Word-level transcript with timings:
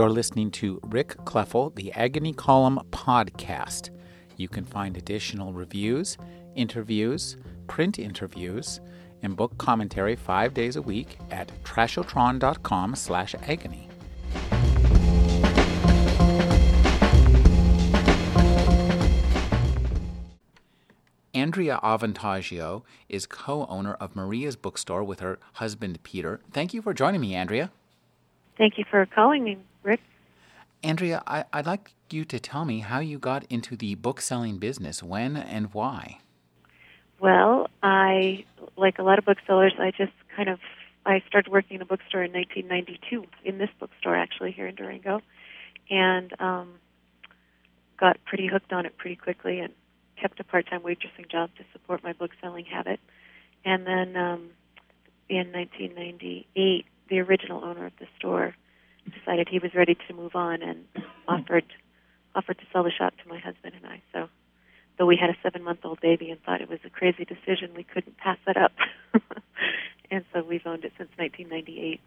You're 0.00 0.08
listening 0.08 0.50
to 0.52 0.80
Rick 0.84 1.08
Kleffel, 1.26 1.74
the 1.74 1.92
Agony 1.92 2.32
Column 2.32 2.80
podcast. 2.90 3.90
You 4.38 4.48
can 4.48 4.64
find 4.64 4.96
additional 4.96 5.52
reviews, 5.52 6.16
interviews, 6.54 7.36
print 7.66 7.98
interviews, 7.98 8.80
and 9.20 9.36
book 9.36 9.58
commentary 9.58 10.16
five 10.16 10.54
days 10.54 10.76
a 10.76 10.80
week 10.80 11.18
at 11.30 11.52
trashotron.com 11.64 12.94
slash 12.94 13.34
agony. 13.46 13.90
Andrea 21.34 21.78
Avantaggio 21.82 22.84
is 23.10 23.26
co 23.26 23.66
owner 23.66 23.92
of 23.92 24.16
Maria's 24.16 24.56
Bookstore 24.56 25.04
with 25.04 25.20
her 25.20 25.38
husband, 25.52 26.02
Peter. 26.04 26.40
Thank 26.50 26.72
you 26.72 26.80
for 26.80 26.94
joining 26.94 27.20
me, 27.20 27.34
Andrea. 27.34 27.70
Thank 28.56 28.78
you 28.78 28.86
for 28.90 29.04
calling 29.04 29.44
me. 29.44 29.58
Andrea, 30.82 31.22
I, 31.26 31.44
would 31.54 31.66
like 31.66 31.94
you 32.10 32.24
to 32.26 32.40
tell 32.40 32.64
me 32.64 32.80
how 32.80 33.00
you 33.00 33.18
got 33.18 33.44
into 33.50 33.76
the 33.76 33.94
book 33.94 34.20
selling 34.20 34.58
business, 34.58 35.02
when 35.02 35.36
and 35.36 35.72
why. 35.74 36.18
Well, 37.20 37.68
I, 37.82 38.44
like 38.76 38.98
a 38.98 39.02
lot 39.02 39.18
of 39.18 39.24
booksellers, 39.24 39.74
I 39.78 39.90
just 39.90 40.12
kind 40.34 40.48
of 40.48 40.58
I 41.04 41.22
started 41.28 41.50
working 41.50 41.76
in 41.76 41.82
a 41.82 41.86
bookstore 41.86 42.22
in 42.22 42.32
1992 42.32 43.26
in 43.44 43.58
this 43.58 43.70
bookstore 43.78 44.16
actually 44.16 44.52
here 44.52 44.66
in 44.66 44.74
Durango, 44.74 45.20
and 45.88 46.32
um, 46.40 46.74
got 47.98 48.22
pretty 48.24 48.46
hooked 48.46 48.72
on 48.72 48.86
it 48.86 48.96
pretty 48.96 49.16
quickly 49.16 49.60
and 49.60 49.72
kept 50.20 50.40
a 50.40 50.44
part-time 50.44 50.80
waitressing 50.82 51.30
job 51.30 51.50
to 51.56 51.64
support 51.72 52.02
my 52.02 52.12
book 52.12 52.30
selling 52.40 52.64
habit. 52.66 53.00
And 53.64 53.86
then 53.86 54.16
um, 54.16 54.50
in 55.28 55.52
1998, 55.52 56.86
the 57.08 57.18
original 57.20 57.64
owner 57.64 57.86
of 57.86 57.92
the 57.98 58.06
store 58.18 58.54
decided 59.10 59.48
he 59.48 59.58
was 59.58 59.74
ready 59.74 59.96
to 60.08 60.14
move 60.14 60.34
on 60.34 60.62
and 60.62 60.86
offered 61.28 61.64
offered 62.34 62.58
to 62.58 62.64
sell 62.72 62.84
the 62.84 62.90
shop 62.90 63.14
to 63.22 63.28
my 63.28 63.38
husband 63.38 63.74
and 63.76 63.86
I. 63.86 64.02
So, 64.12 64.28
though 64.98 65.06
we 65.06 65.16
had 65.16 65.30
a 65.30 65.36
seven-month-old 65.42 66.00
baby 66.00 66.30
and 66.30 66.40
thought 66.42 66.60
it 66.60 66.68
was 66.68 66.78
a 66.84 66.90
crazy 66.90 67.24
decision, 67.24 67.72
we 67.74 67.82
couldn't 67.82 68.16
pass 68.18 68.38
that 68.46 68.56
up. 68.56 68.72
and 70.10 70.24
so 70.32 70.42
we've 70.42 70.66
owned 70.66 70.84
it 70.84 70.92
since 70.96 71.10
1998. 71.16 72.00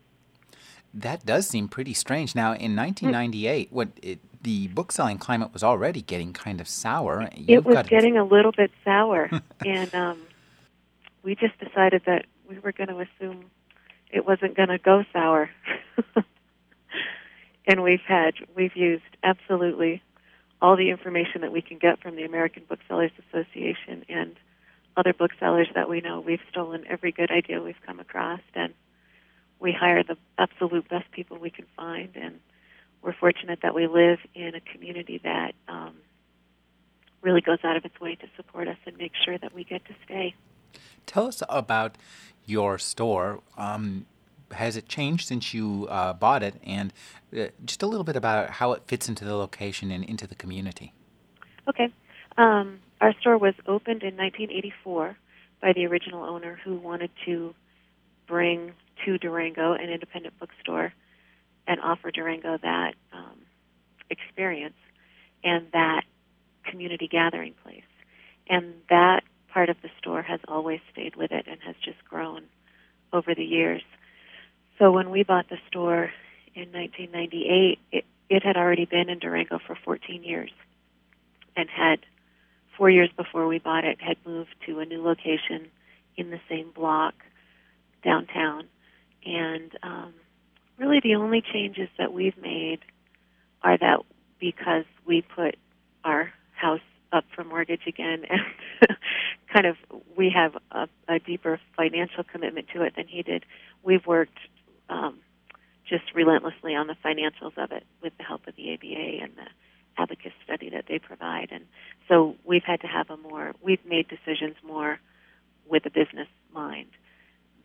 That 0.94 1.26
does 1.26 1.48
seem 1.48 1.68
pretty 1.68 1.94
strange. 1.94 2.36
Now, 2.36 2.54
in 2.54 2.76
1998, 2.76 3.72
what 3.72 3.90
it, 4.02 4.20
the 4.44 4.68
book 4.68 4.92
selling 4.92 5.18
climate 5.18 5.52
was 5.52 5.64
already 5.64 6.02
getting 6.02 6.34
kind 6.34 6.62
of 6.62 6.68
sour. 6.68 7.30
You've 7.36 7.50
it 7.50 7.66
was 7.66 7.86
getting 7.88 8.18
a 8.18 8.24
little 8.24 8.52
bit 8.52 8.72
sour, 8.84 9.30
and 9.66 9.94
um, 9.96 10.22
we 11.24 11.36
just 11.36 11.58
decided 11.60 12.04
that 12.06 12.26
we 12.48 12.60
were 12.60 12.72
going 12.72 12.90
to 12.90 13.00
assume 13.00 13.46
it 14.12 14.26
wasn't 14.26 14.56
going 14.56 14.70
to 14.70 14.78
go 14.78 15.04
sour. 15.12 15.50
and 17.68 17.84
we've 17.84 18.02
had 18.08 18.34
we've 18.56 18.76
used 18.76 19.04
absolutely 19.24 20.02
all 20.62 20.78
the 20.78 20.90
information 20.90 21.42
that 21.42 21.52
we 21.52 21.62
can 21.62 21.78
get 21.78 22.02
from 22.02 22.16
the 22.16 22.24
American 22.24 22.64
Booksellers 22.68 23.12
Association 23.28 24.06
and 24.08 24.36
other 24.96 25.14
booksellers 25.14 25.68
that 25.76 25.90
we 25.90 26.02
know. 26.02 26.22
We've 26.22 26.40
stolen 26.50 26.86
every 26.90 27.12
good 27.12 27.32
idea 27.32 27.62
we've 27.62 27.76
come 27.86 28.00
across, 28.00 28.40
and 28.56 28.74
we 29.60 29.74
hire 29.74 30.04
the 30.04 30.18
absolute 30.38 30.88
best 30.88 31.12
people 31.12 31.38
we 31.38 31.50
can 31.50 31.66
find. 31.76 32.10
And 32.16 32.40
we're 33.02 33.14
fortunate 33.14 33.60
that 33.64 33.76
we 33.76 33.88
live 33.88 34.20
in 34.34 34.56
a 34.56 34.62
community 34.62 35.20
that 35.24 35.54
um, 35.68 35.96
really 37.22 37.42
goes 37.42 37.60
out 37.64 37.76
of 37.76 37.86
its 37.86 38.00
way 38.00 38.16
to 38.16 38.28
support 38.38 38.68
us 38.68 38.78
and 38.86 38.98
make 38.98 39.12
sure 39.26 39.38
that 39.38 39.54
we 39.54 39.64
get 39.64 39.84
to 39.86 39.94
stay. 40.06 40.36
Tell 41.06 41.28
us 41.28 41.44
about 41.50 41.98
your 42.46 42.78
store. 42.78 43.42
Um, 43.58 44.06
has 44.54 44.78
it 44.78 44.88
changed 44.88 45.28
since 45.28 45.54
you 45.54 45.88
uh, 45.90 46.14
bought 46.14 46.44
it? 46.44 46.56
And 46.64 46.94
uh, 47.38 47.48
just 47.66 47.84
a 47.84 47.88
little 47.88 48.04
bit 48.04 48.16
about 48.16 48.50
how 48.50 48.74
it 48.74 48.84
fits 48.88 49.10
into 49.10 49.26
the 49.26 49.36
location 49.36 49.92
and 49.92 50.04
into 50.04 50.28
the 50.28 50.36
community. 50.36 50.94
Okay. 51.68 51.90
Um, 52.38 52.80
our 53.02 53.14
store 53.20 53.38
was 53.38 53.54
opened 53.68 54.04
in 54.04 54.16
1984 54.18 55.18
by 55.62 55.74
the 55.74 55.86
original 55.86 56.24
owner 56.24 56.60
who 56.64 56.76
wanted 56.76 57.12
to 57.26 57.54
bring 58.28 58.74
to 59.06 59.18
Durango 59.18 59.74
an 59.74 59.90
independent 59.90 60.38
bookstore 60.40 60.94
and 61.68 61.80
offer 61.82 62.12
Durango 62.12 62.58
that 62.62 62.96
um, 63.14 63.40
experience 64.10 64.76
and 65.44 65.68
that 65.74 66.04
community 66.66 67.08
gathering 67.08 67.54
place. 67.64 67.84
And 68.50 68.74
that 68.90 69.24
part 69.50 69.70
of 69.70 69.78
the 69.82 69.90
store 70.00 70.22
has 70.22 70.40
always 70.48 70.80
stayed 70.92 71.16
with 71.16 71.32
it 71.32 71.46
and 71.48 71.60
has 71.62 71.76
just 71.84 72.04
grown 72.06 72.44
over 73.12 73.36
the 73.36 73.44
years. 73.44 73.84
So 74.80 74.92
when 74.92 75.12
we 75.12 75.24
bought 75.24 75.50
the 75.50 75.58
store 75.68 76.12
in 76.56 76.72
1998, 76.72 77.80
it, 77.92 78.06
it 78.30 78.44
had 78.44 78.58
already 78.58 78.86
been 78.86 79.10
in 79.10 79.20
Durango 79.20 79.60
for 79.66 79.78
14 79.84 80.24
years 80.24 80.52
and 81.56 81.70
had, 81.70 82.00
four 82.78 82.90
years 82.90 83.10
before 83.16 83.48
we 83.48 83.60
bought 83.60 83.86
it, 83.86 84.02
had 84.02 84.18
moved 84.26 84.56
to 84.66 84.80
a 84.80 84.86
new 84.86 85.04
location 85.04 85.68
in 86.18 86.32
the 86.32 86.40
same 86.50 86.72
block 86.72 87.14
downtown. 88.04 88.68
And 89.26 89.72
um, 89.84 90.14
really 90.78 91.00
the 91.02 91.16
only 91.16 91.42
changes 91.42 91.90
that 91.98 92.14
we've 92.14 92.38
made 92.38 92.80
are 93.62 93.78
that 93.78 94.00
because 94.40 94.86
we 95.06 95.22
put 95.22 95.56
our 96.04 96.34
house 96.54 96.82
up 97.12 97.26
for 97.36 97.44
mortgage 97.44 97.86
again 97.88 98.26
and 98.30 98.98
kind 99.54 99.68
of 99.68 99.78
we 100.18 100.32
have 100.36 100.58
a, 100.72 100.88
a 101.08 101.20
deeper 101.20 101.60
financial 101.78 102.24
commitment 102.24 102.68
to 102.74 102.82
it 102.82 102.94
than 102.96 103.08
he 103.08 103.22
did. 103.22 103.46
We've 103.84 104.06
worked 104.06 104.40
um, 104.90 105.20
just 105.88 106.04
relentlessly 106.14 106.76
on 106.76 106.88
the 106.88 106.96
financials 107.04 107.58
of 107.58 107.72
it 107.72 107.84
with 108.02 108.14
the 108.18 108.24
help 108.24 108.48
of 108.48 108.56
the 108.56 108.74
ABA 108.74 109.24
and 109.24 109.34
the 109.36 109.48
abacus 109.98 110.32
study 110.44 110.70
that 110.70 110.86
they 110.88 111.00
provide. 111.00 111.50
And 111.52 111.66
so 112.08 112.36
we've 112.44 112.64
had 112.64 112.82
to 112.82 112.88
have 112.88 113.10
a 113.10 113.18
more, 113.18 113.54
we've 113.62 113.86
made 113.86 114.08
decisions 114.08 114.56
more 114.66 115.00
with 115.70 115.86
a 115.86 115.90
business 115.90 116.28
mind 116.54 116.90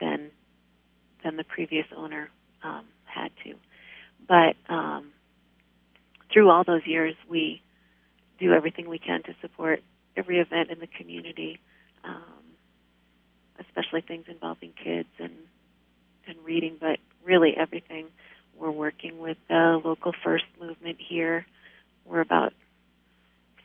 than 0.01 0.31
than 1.25 1.37
the 1.37 1.45
previous 1.45 1.87
owner 1.97 2.31
um, 2.63 2.85
had 3.05 3.31
to. 3.43 3.55
But 4.29 4.55
um, 4.73 5.11
through 6.33 6.49
all 6.49 6.63
those 6.63 6.87
years, 6.87 7.17
we 7.29 7.61
do 8.39 8.53
everything 8.53 8.89
we 8.89 9.01
can 9.01 9.23
to 9.25 9.35
support 9.41 9.83
every 10.17 10.39
event 10.39 10.71
in 10.71 10.79
the 10.79 10.87
community, 10.87 11.59
um, 12.05 12.45
especially 13.59 14.01
things 14.01 14.27
involving 14.29 14.73
kids 14.83 15.09
and 15.19 15.33
and 16.29 16.37
reading, 16.45 16.77
but 16.79 16.99
really 17.29 17.55
everything. 17.57 18.07
We're 18.59 18.71
working 18.73 19.19
with 19.19 19.37
the 19.49 19.81
local 19.85 20.13
first 20.25 20.47
movement 20.61 20.97
here. 20.99 21.47
We're 22.05 22.23
about 22.23 22.55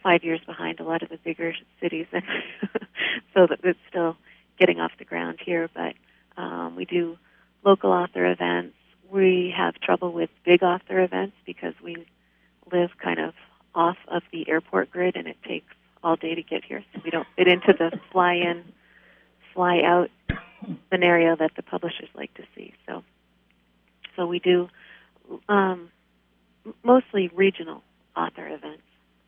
five 0.04 0.24
years 0.24 0.42
behind 0.46 0.82
a 0.82 0.84
lot 0.84 1.02
of 1.02 1.10
the 1.10 1.18
bigger 1.18 1.56
cities, 1.82 2.06
so 3.34 3.48
that 3.48 3.60
it's 3.64 3.80
still 3.90 4.18
getting 4.60 4.80
off 4.80 4.92
the 5.00 5.06
ground 5.06 5.40
here. 5.44 5.70
But 5.74 5.96
um, 6.38 6.76
we 6.76 6.86
do 6.86 7.18
local 7.64 7.92
author 7.92 8.30
events. 8.30 8.76
We 9.10 9.54
have 9.56 9.76
trouble 9.76 10.12
with 10.12 10.30
big 10.44 10.62
author 10.62 11.02
events 11.02 11.38
because 11.46 11.74
we 11.82 12.06
live 12.72 12.92
kind 13.02 13.20
of 13.20 13.34
off 13.74 13.98
of 14.10 14.24
the 14.32 14.48
airport 14.50 14.92
grid, 14.92 15.16
and 15.16 15.28
it 15.28 15.38
takes 15.48 15.74
all 16.04 16.18
day 16.18 16.36
to 16.36 16.44
get 16.44 16.66
here, 16.66 16.84
so 16.94 17.02
we 17.04 17.10
don't 17.10 17.28
fit 17.38 17.48
into 17.48 17.72
the 17.72 17.98
fly-in, 18.12 18.64
fly-out 19.54 20.12
scenario 20.92 21.36
that 21.36 21.52
the 21.56 21.64
publishers 21.64 22.10
like 22.14 22.34
to 22.34 22.44
so 24.24 24.28
we 24.28 24.40
do 24.40 24.70
um, 25.50 25.90
mostly 26.84 27.30
regional 27.36 27.84
author 28.16 28.48
events 28.48 28.84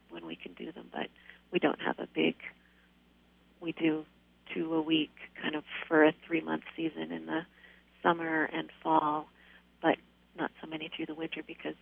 when 0.10 0.26
we 0.26 0.38
can 0.38 0.54
do 0.54 0.72
them, 0.72 0.88
but 0.92 1.08
we 1.52 1.60
don't 1.60 1.82
have 1.82 2.00
a 2.00 2.08
big. 2.14 2.36
We 3.60 3.74
do 3.74 4.06
two 4.54 4.74
a 4.74 4.82
week, 4.82 5.12
kind 5.42 5.56
of 5.56 5.66
for 5.88 6.06
a 6.06 6.14
three-month 6.26 6.64
season 6.78 7.12
in 7.12 7.26
the 7.26 7.42
summer 8.02 8.46
and 8.54 8.70
fall, 8.82 9.28
but 9.82 9.98
not 10.38 10.52
so 10.62 10.68
many 10.68 10.90
through 10.96 11.08
the 11.08 11.16
winter 11.16 11.42
because 11.46 11.76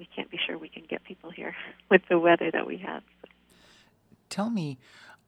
we 0.00 0.08
can't 0.16 0.30
be 0.30 0.38
sure 0.44 0.58
we 0.58 0.68
can 0.68 0.84
get 0.88 1.04
people 1.04 1.30
here 1.30 1.54
with 1.90 2.02
the 2.08 2.18
weather 2.18 2.50
that 2.50 2.66
we 2.66 2.78
have. 2.78 3.04
Tell 4.28 4.50
me, 4.50 4.78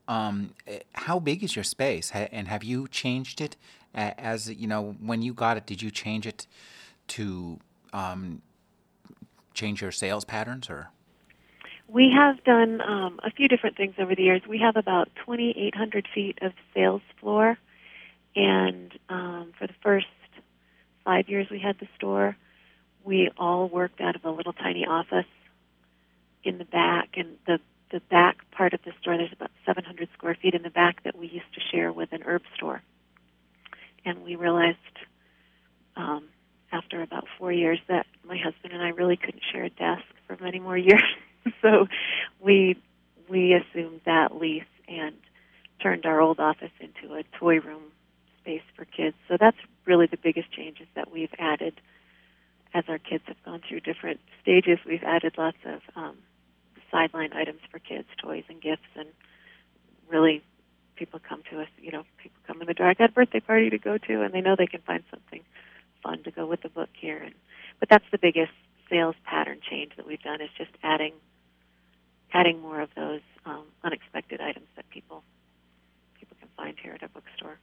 um, 0.08 0.54
how 0.94 1.20
big 1.20 1.44
is 1.44 1.54
your 1.54 1.64
space, 1.64 2.10
and 2.12 2.48
have 2.48 2.64
you 2.64 2.88
changed 2.88 3.40
it? 3.40 3.56
As 3.94 4.50
you 4.50 4.66
know, 4.66 4.96
when 5.00 5.22
you 5.22 5.34
got 5.34 5.56
it, 5.56 5.66
did 5.66 5.82
you 5.82 5.90
change 5.90 6.26
it 6.26 6.46
to 7.08 7.58
um, 7.92 8.42
change 9.54 9.82
your 9.82 9.92
sales 9.92 10.24
patterns, 10.24 10.70
or? 10.70 10.90
We 11.88 12.10
have 12.10 12.42
done 12.44 12.80
um, 12.80 13.20
a 13.22 13.30
few 13.30 13.48
different 13.48 13.76
things 13.76 13.94
over 13.98 14.14
the 14.14 14.22
years. 14.22 14.42
We 14.48 14.58
have 14.58 14.76
about 14.76 15.10
2,800 15.26 16.08
feet 16.14 16.38
of 16.40 16.52
sales 16.74 17.02
floor, 17.20 17.58
and 18.34 18.92
um, 19.08 19.52
for 19.58 19.66
the 19.66 19.74
first 19.82 20.06
five 21.04 21.28
years 21.28 21.48
we 21.50 21.58
had 21.58 21.78
the 21.80 21.88
store, 21.96 22.36
we 23.04 23.30
all 23.36 23.68
worked 23.68 24.00
out 24.00 24.16
of 24.16 24.24
a 24.24 24.30
little 24.30 24.52
tiny 24.52 24.86
office 24.86 25.26
in 26.44 26.58
the 26.58 26.64
back, 26.64 27.10
and 27.16 27.36
the 27.46 27.60
the 27.90 28.00
back 28.10 28.50
part 28.52 28.72
of 28.72 28.80
the 28.84 28.92
store. 29.00 29.18
There's 29.18 29.32
about 29.32 29.50
700 29.66 30.08
square 30.14 30.34
feet 30.40 30.54
in 30.54 30.62
the 30.62 30.70
back 30.70 31.02
that 31.02 31.16
we 31.16 31.26
used 31.26 31.52
to 31.54 31.60
share 31.70 31.92
with 31.92 32.12
an 32.12 32.22
herb 32.24 32.42
store, 32.56 32.82
and 34.04 34.24
we 34.24 34.36
realized 34.36 34.78
um, 35.96 36.24
after 36.72 37.02
about 37.02 37.26
four 37.38 37.52
years 37.52 37.78
that 37.88 38.06
my 38.26 38.36
husband 38.36 38.72
and 38.72 38.82
I 38.82 38.88
really 38.88 39.16
couldn't 39.16 39.42
share 39.52 39.64
a 39.64 39.70
desk 39.70 40.04
for 40.26 40.36
many 40.42 40.58
more 40.58 40.76
years. 40.78 41.02
so 41.60 41.86
we 42.40 42.76
we 43.28 43.54
assumed 43.54 44.00
that 44.04 44.36
lease 44.36 44.64
and 44.88 45.14
turned 45.82 46.06
our 46.06 46.20
old 46.20 46.38
office 46.38 46.70
into 46.80 47.14
a 47.14 47.22
toy 47.38 47.60
room 47.60 47.82
space 48.40 48.62
for 48.76 48.84
kids. 48.84 49.16
So 49.28 49.36
that's 49.38 49.56
really 49.84 50.06
the 50.06 50.16
biggest 50.16 50.52
changes 50.52 50.86
that 50.94 51.10
we've 51.10 51.32
added 51.38 51.80
as 52.74 52.84
our 52.88 52.98
kids 52.98 53.24
have 53.26 53.42
gone 53.44 53.62
through 53.66 53.80
different 53.80 54.20
stages. 54.40 54.78
We've 54.86 55.02
added 55.02 55.34
lots 55.38 55.58
of 55.64 55.80
um, 55.96 56.16
sideline 56.90 57.32
items 57.32 57.60
for 57.70 57.78
kids, 57.78 58.08
toys 58.22 58.44
and 58.48 58.60
gifts, 58.60 58.88
and 58.96 59.08
really 60.08 60.42
people 60.96 61.20
come 61.26 61.42
to 61.50 61.60
us. 61.60 61.68
You 61.80 61.92
know, 61.92 62.04
people 62.18 62.38
come 62.46 62.60
in 62.60 62.66
the 62.66 62.74
door. 62.74 62.88
I 62.88 62.94
got 62.94 63.10
a 63.10 63.12
birthday 63.12 63.40
party 63.40 63.70
to 63.70 63.78
go 63.78 63.98
to, 63.98 64.22
and 64.22 64.32
they 64.32 64.40
know 64.40 64.56
they 64.56 64.66
can 64.66 64.82
find 64.82 65.02
to 65.10 65.18
with 66.46 66.62
the 66.62 66.68
book 66.68 66.90
here. 66.92 67.18
And 67.18 67.34
but 67.80 67.88
that's 67.88 68.04
the 68.12 68.18
biggest 68.18 68.52
sales 68.88 69.16
pattern 69.24 69.58
change 69.68 69.92
that 69.96 70.06
we've 70.06 70.22
done 70.22 70.40
is 70.40 70.50
just 70.56 70.70
adding 70.82 71.12
adding 72.32 72.60
more 72.60 72.80
of 72.80 72.90
those 72.96 73.20
um, 73.44 73.64
unexpected 73.84 74.40
items 74.40 74.66
that 74.76 74.88
people 74.90 75.22
people 76.18 76.36
can 76.40 76.48
find 76.56 76.76
here 76.82 76.92
at 76.92 77.02
our 77.02 77.08
bookstore. 77.08 77.58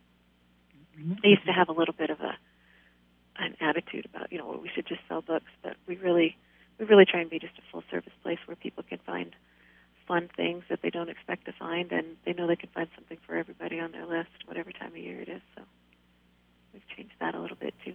I 1.24 1.28
used 1.28 1.46
to 1.46 1.54
have 1.54 1.70
a 1.70 1.72
little 1.72 1.94
bit 1.94 2.10
of 2.10 2.20
a 2.20 2.38
an 3.38 3.56
attitude 3.62 4.06
about 4.06 4.32
you 4.32 4.38
know 4.38 4.48
well, 4.48 4.60
we 4.60 4.70
should 4.74 4.86
just 4.86 5.02
sell 5.08 5.22
books, 5.22 5.52
but 5.64 5.76
we 5.88 5.96
really 5.98 6.36
we 6.78 6.86
really 6.86 7.06
try 7.06 7.22
and 7.22 7.30
be 7.30 7.40
just 7.40 7.58
a 7.58 7.62
full 7.72 7.84
service 7.90 8.14
place 8.24 8.40
where 8.46 8.56
people 8.56 8.84
can 8.84 9.00
find 9.06 9.36
fun 10.08 10.30
things 10.36 10.64
that 10.70 10.82
they 10.82 10.90
don't 10.90 11.10
expect 11.10 11.46
to 11.46 11.54
find, 11.54 11.92
and 11.92 12.18
they 12.26 12.34
know 12.34 12.48
they 12.48 12.56
can 12.56 12.70
find 12.74 12.88
something 12.96 13.18
for 13.26 13.36
everybody 13.36 13.80
on 13.80 13.92
their 13.92 14.06
list, 14.06 14.30
whatever 14.46 14.72
time 14.72 14.92
of 14.92 14.98
year 14.98 15.22
it 15.22 15.30
is. 15.30 15.42
So 15.56 15.62
we've 16.74 16.88
changed 16.98 17.14
that 17.20 17.36
a 17.36 17.40
little 17.40 17.58
bit 17.58 17.74
too. 17.86 17.94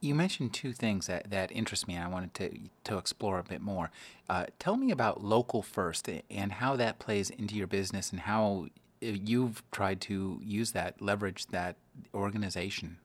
You 0.00 0.14
mentioned 0.14 0.52
two 0.52 0.72
things 0.72 1.08
that, 1.08 1.30
that 1.30 1.50
interest 1.50 1.88
me, 1.88 1.94
and 1.94 2.04
I 2.04 2.08
wanted 2.08 2.34
to 2.34 2.58
to 2.84 2.98
explore 2.98 3.38
a 3.40 3.42
bit 3.42 3.60
more. 3.60 3.90
Uh, 4.28 4.46
tell 4.58 4.76
me 4.76 4.92
about 4.92 5.24
local 5.24 5.60
first 5.62 6.08
and 6.30 6.52
how 6.52 6.76
that 6.76 6.98
plays 7.00 7.30
into 7.30 7.56
your 7.56 7.66
business, 7.66 8.10
and 8.10 8.20
how 8.20 8.68
uh, 9.02 9.06
you've 9.06 9.62
tried 9.72 10.00
to 10.02 10.40
use 10.42 10.72
that, 10.72 11.02
leverage 11.02 11.46
that 11.48 11.76
organization. 12.14 12.98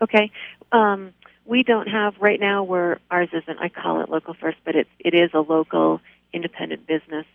Okay, 0.00 0.30
um, 0.70 1.12
we 1.44 1.64
don't 1.64 1.88
have 1.88 2.14
right 2.20 2.38
now. 2.38 2.62
Where 2.62 3.00
ours 3.10 3.30
isn't. 3.32 3.58
I 3.58 3.68
call 3.68 4.00
it 4.00 4.08
local 4.08 4.34
first, 4.34 4.58
but 4.64 4.76
it 4.76 4.86
it 5.00 5.14
is 5.14 5.30
a 5.34 5.40
local 5.40 6.00
independent 6.32 6.86
business 6.86 7.26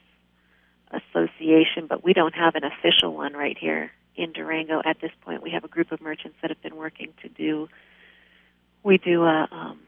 association, 0.91 1.87
but 1.87 2.03
we 2.03 2.13
don't 2.13 2.35
have 2.35 2.55
an 2.55 2.63
official 2.63 3.13
one 3.13 3.33
right 3.33 3.57
here 3.57 3.91
in 4.15 4.31
Durango 4.33 4.81
at 4.85 4.99
this 5.01 5.11
point. 5.21 5.43
We 5.43 5.51
have 5.51 5.63
a 5.63 5.67
group 5.67 5.91
of 5.91 6.01
merchants 6.01 6.37
that 6.41 6.51
have 6.51 6.61
been 6.61 6.75
working 6.75 7.13
to 7.21 7.29
do 7.29 7.69
we 8.83 8.97
do 8.97 9.23
a 9.23 9.47
um, 9.51 9.79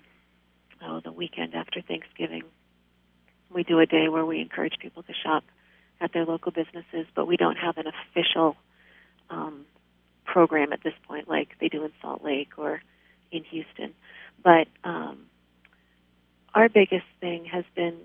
oh 0.82 1.02
the 1.04 1.12
weekend 1.12 1.56
after 1.56 1.82
Thanksgiving. 1.82 2.44
We 3.50 3.64
do 3.64 3.80
a 3.80 3.86
day 3.86 4.08
where 4.10 4.26
we 4.26 4.40
encourage 4.40 4.78
people 4.80 5.04
to 5.04 5.14
shop 5.14 5.44
at 6.00 6.14
their 6.14 6.26
local 6.26 6.52
businesses, 6.52 7.06
but 7.14 7.28
we 7.28 7.38
don't 7.38 7.58
have 7.58 7.78
an 7.78 7.86
official 7.88 8.56
um, 9.30 9.66
program 10.26 10.74
at 10.74 10.82
this 10.84 10.94
point 11.08 11.28
like 11.28 11.50
they 11.60 11.68
do 11.68 11.84
in 11.84 11.92
Salt 12.02 12.24
Lake 12.24 12.58
or 12.58 12.82
in 13.32 13.44
Houston. 13.46 13.94
But 14.44 14.68
um, 14.84 15.28
our 16.54 16.70
biggest 16.70 17.06
thing 17.20 17.46
has 17.46 17.66
been 17.76 17.98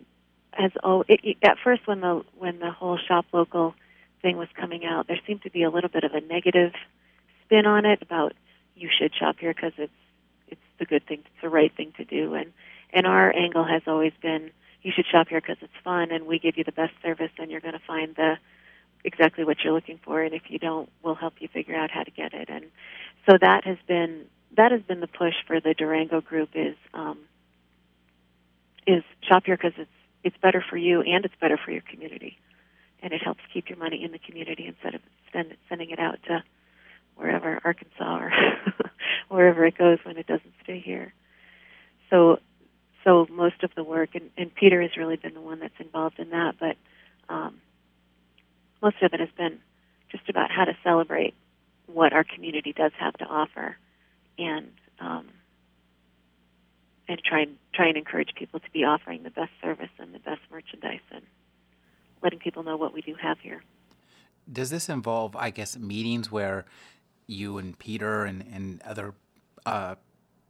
has 0.53 0.73
oh 0.83 1.05
it, 1.09 1.21
it, 1.23 1.37
at 1.43 1.59
first 1.63 1.87
when 1.87 2.01
the 2.01 2.23
when 2.39 2.59
the 2.59 2.71
whole 2.71 2.99
shop 2.99 3.27
local 3.33 3.75
thing 4.23 4.37
was 4.37 4.49
coming 4.59 4.85
out, 4.85 5.07
there 5.07 5.19
seemed 5.27 5.43
to 5.43 5.51
be 5.51 5.63
a 5.63 5.71
little 5.71 5.91
bit 5.91 6.05
of 6.05 6.13
a 6.13 6.21
negative 6.21 6.73
spin 7.45 7.67
on 7.67 7.85
it 7.85 8.03
about 8.03 8.33
you 8.75 8.89
should 8.97 9.15
shop 9.15 9.37
here 9.39 9.55
because 9.55 9.73
it's 9.79 9.93
it's 10.49 10.61
the 10.79 10.85
good 10.85 11.07
thing, 11.07 11.21
it's 11.21 11.43
the 11.43 11.49
right 11.49 11.75
thing 11.77 11.93
to 11.97 12.05
do. 12.05 12.35
And 12.35 12.53
and 12.93 13.07
our 13.07 13.35
angle 13.35 13.65
has 13.65 13.83
always 13.87 14.13
been 14.23 14.51
you 14.83 14.93
should 14.95 15.07
shop 15.07 15.29
here 15.29 15.41
because 15.41 15.57
it's 15.63 15.73
fun, 15.83 16.13
and 16.13 16.27
we 16.27 16.39
give 16.39 16.57
you 16.57 16.65
the 16.65 16.73
best 16.73 16.93
service, 17.03 17.33
and 17.39 17.51
you're 17.51 17.61
going 17.61 17.75
to 17.75 17.87
find 17.87 18.15
the 18.15 18.37
exactly 19.05 19.45
what 19.45 19.59
you're 19.65 19.73
looking 19.73 19.99
for. 20.05 20.23
And 20.23 20.35
if 20.35 20.43
you 20.49 20.59
don't, 20.59 20.89
we'll 21.03 21.15
help 21.15 21.35
you 21.41 21.49
figure 21.49 21.75
out 21.75 21.91
how 21.91 22.03
to 22.03 22.11
get 22.11 22.33
it. 22.35 22.49
And 22.49 22.67
so 23.29 23.37
that 23.41 23.65
has 23.65 23.79
been 23.89 24.27
that 24.57 24.73
has 24.73 24.83
been 24.83 25.01
the 25.01 25.09
push 25.09 25.35
for 25.47 25.61
the 25.61 25.75
Durango 25.75 26.21
group 26.21 26.51
is 26.55 26.77
um, 26.95 27.19
is 28.87 29.03
shop 29.29 29.45
here 29.47 29.57
because 29.57 29.75
it's 29.77 29.91
it's 30.23 30.37
better 30.39 30.65
for 30.69 30.77
you 30.77 31.03
and 31.03 31.25
it's 31.25 31.35
better 31.41 31.59
for 31.63 31.73
your 31.73 31.83
community, 31.83 32.39
and 33.03 33.13
it 33.13 33.23
helps 33.23 33.41
keep 33.53 33.69
your 33.69 33.79
money 33.79 34.05
in 34.05 34.13
the 34.13 34.19
community 34.19 34.67
instead 34.67 34.95
of 34.95 35.01
send, 35.33 35.57
sending 35.69 35.91
it 35.91 35.99
out 35.99 36.19
to 36.29 36.45
wherever 37.17 37.61
Arkansas 37.65 38.19
or 38.19 38.33
wherever 39.29 39.65
it 39.65 39.77
goes 39.77 39.99
when 40.05 40.17
it 40.17 40.27
doesn't 40.27 40.53
stay 40.63 40.81
here. 40.81 41.13
So, 42.11 42.39
so 43.05 43.27
most 43.31 43.63
of 43.63 43.71
the 43.75 43.83
work, 43.83 44.15
and, 44.15 44.31
and 44.37 44.55
Peter 44.55 44.81
has 44.83 44.97
really 44.97 45.17
been 45.17 45.35
the 45.35 45.41
one 45.41 45.61
that's 45.61 45.79
involved 45.79 46.19
in 46.19 46.31
that, 46.31 46.55
but 46.59 46.77
um, 47.29 47.61
most 48.83 48.97
of 49.03 49.13
it 49.13 49.21
has 49.21 49.29
been 49.37 49.59
just 50.11 50.29
about 50.29 50.51
how 50.51 50.65
to 50.65 50.77
celebrate 50.85 51.35
what 51.87 52.13
our 52.13 52.25
community 52.25 52.73
does 52.73 52.93
have 52.99 53.15
to 53.15 53.25
offer, 53.25 53.77
and 54.39 54.71
um, 55.01 55.27
and 57.09 57.21
try 57.23 57.43
and 57.43 57.57
try 57.73 57.87
and 57.87 57.97
encourage 57.97 58.35
people 58.35 58.61
to 58.61 58.71
be 58.73 58.85
offering 58.85 59.23
the 59.23 59.31
best 59.31 59.53
service 59.63 59.91
and 59.99 60.15
the 60.15 60.19
best 60.19 60.41
merchandise, 60.51 61.01
and 61.13 61.23
letting 62.23 62.39
people 62.39 62.63
know 62.63 62.77
what 62.77 62.93
we 62.93 63.03
do 63.03 63.15
have 63.15 63.39
here. 63.41 63.63
Does 64.53 64.71
this 64.71 64.89
involve, 64.89 65.35
I 65.35 65.51
guess, 65.51 65.77
meetings 65.77 66.31
where 66.31 66.65
you 67.27 67.59
and 67.59 67.79
Peter 67.79 68.25
and, 68.25 68.45
and 68.53 68.83
other 68.83 69.15
uh, 69.65 69.97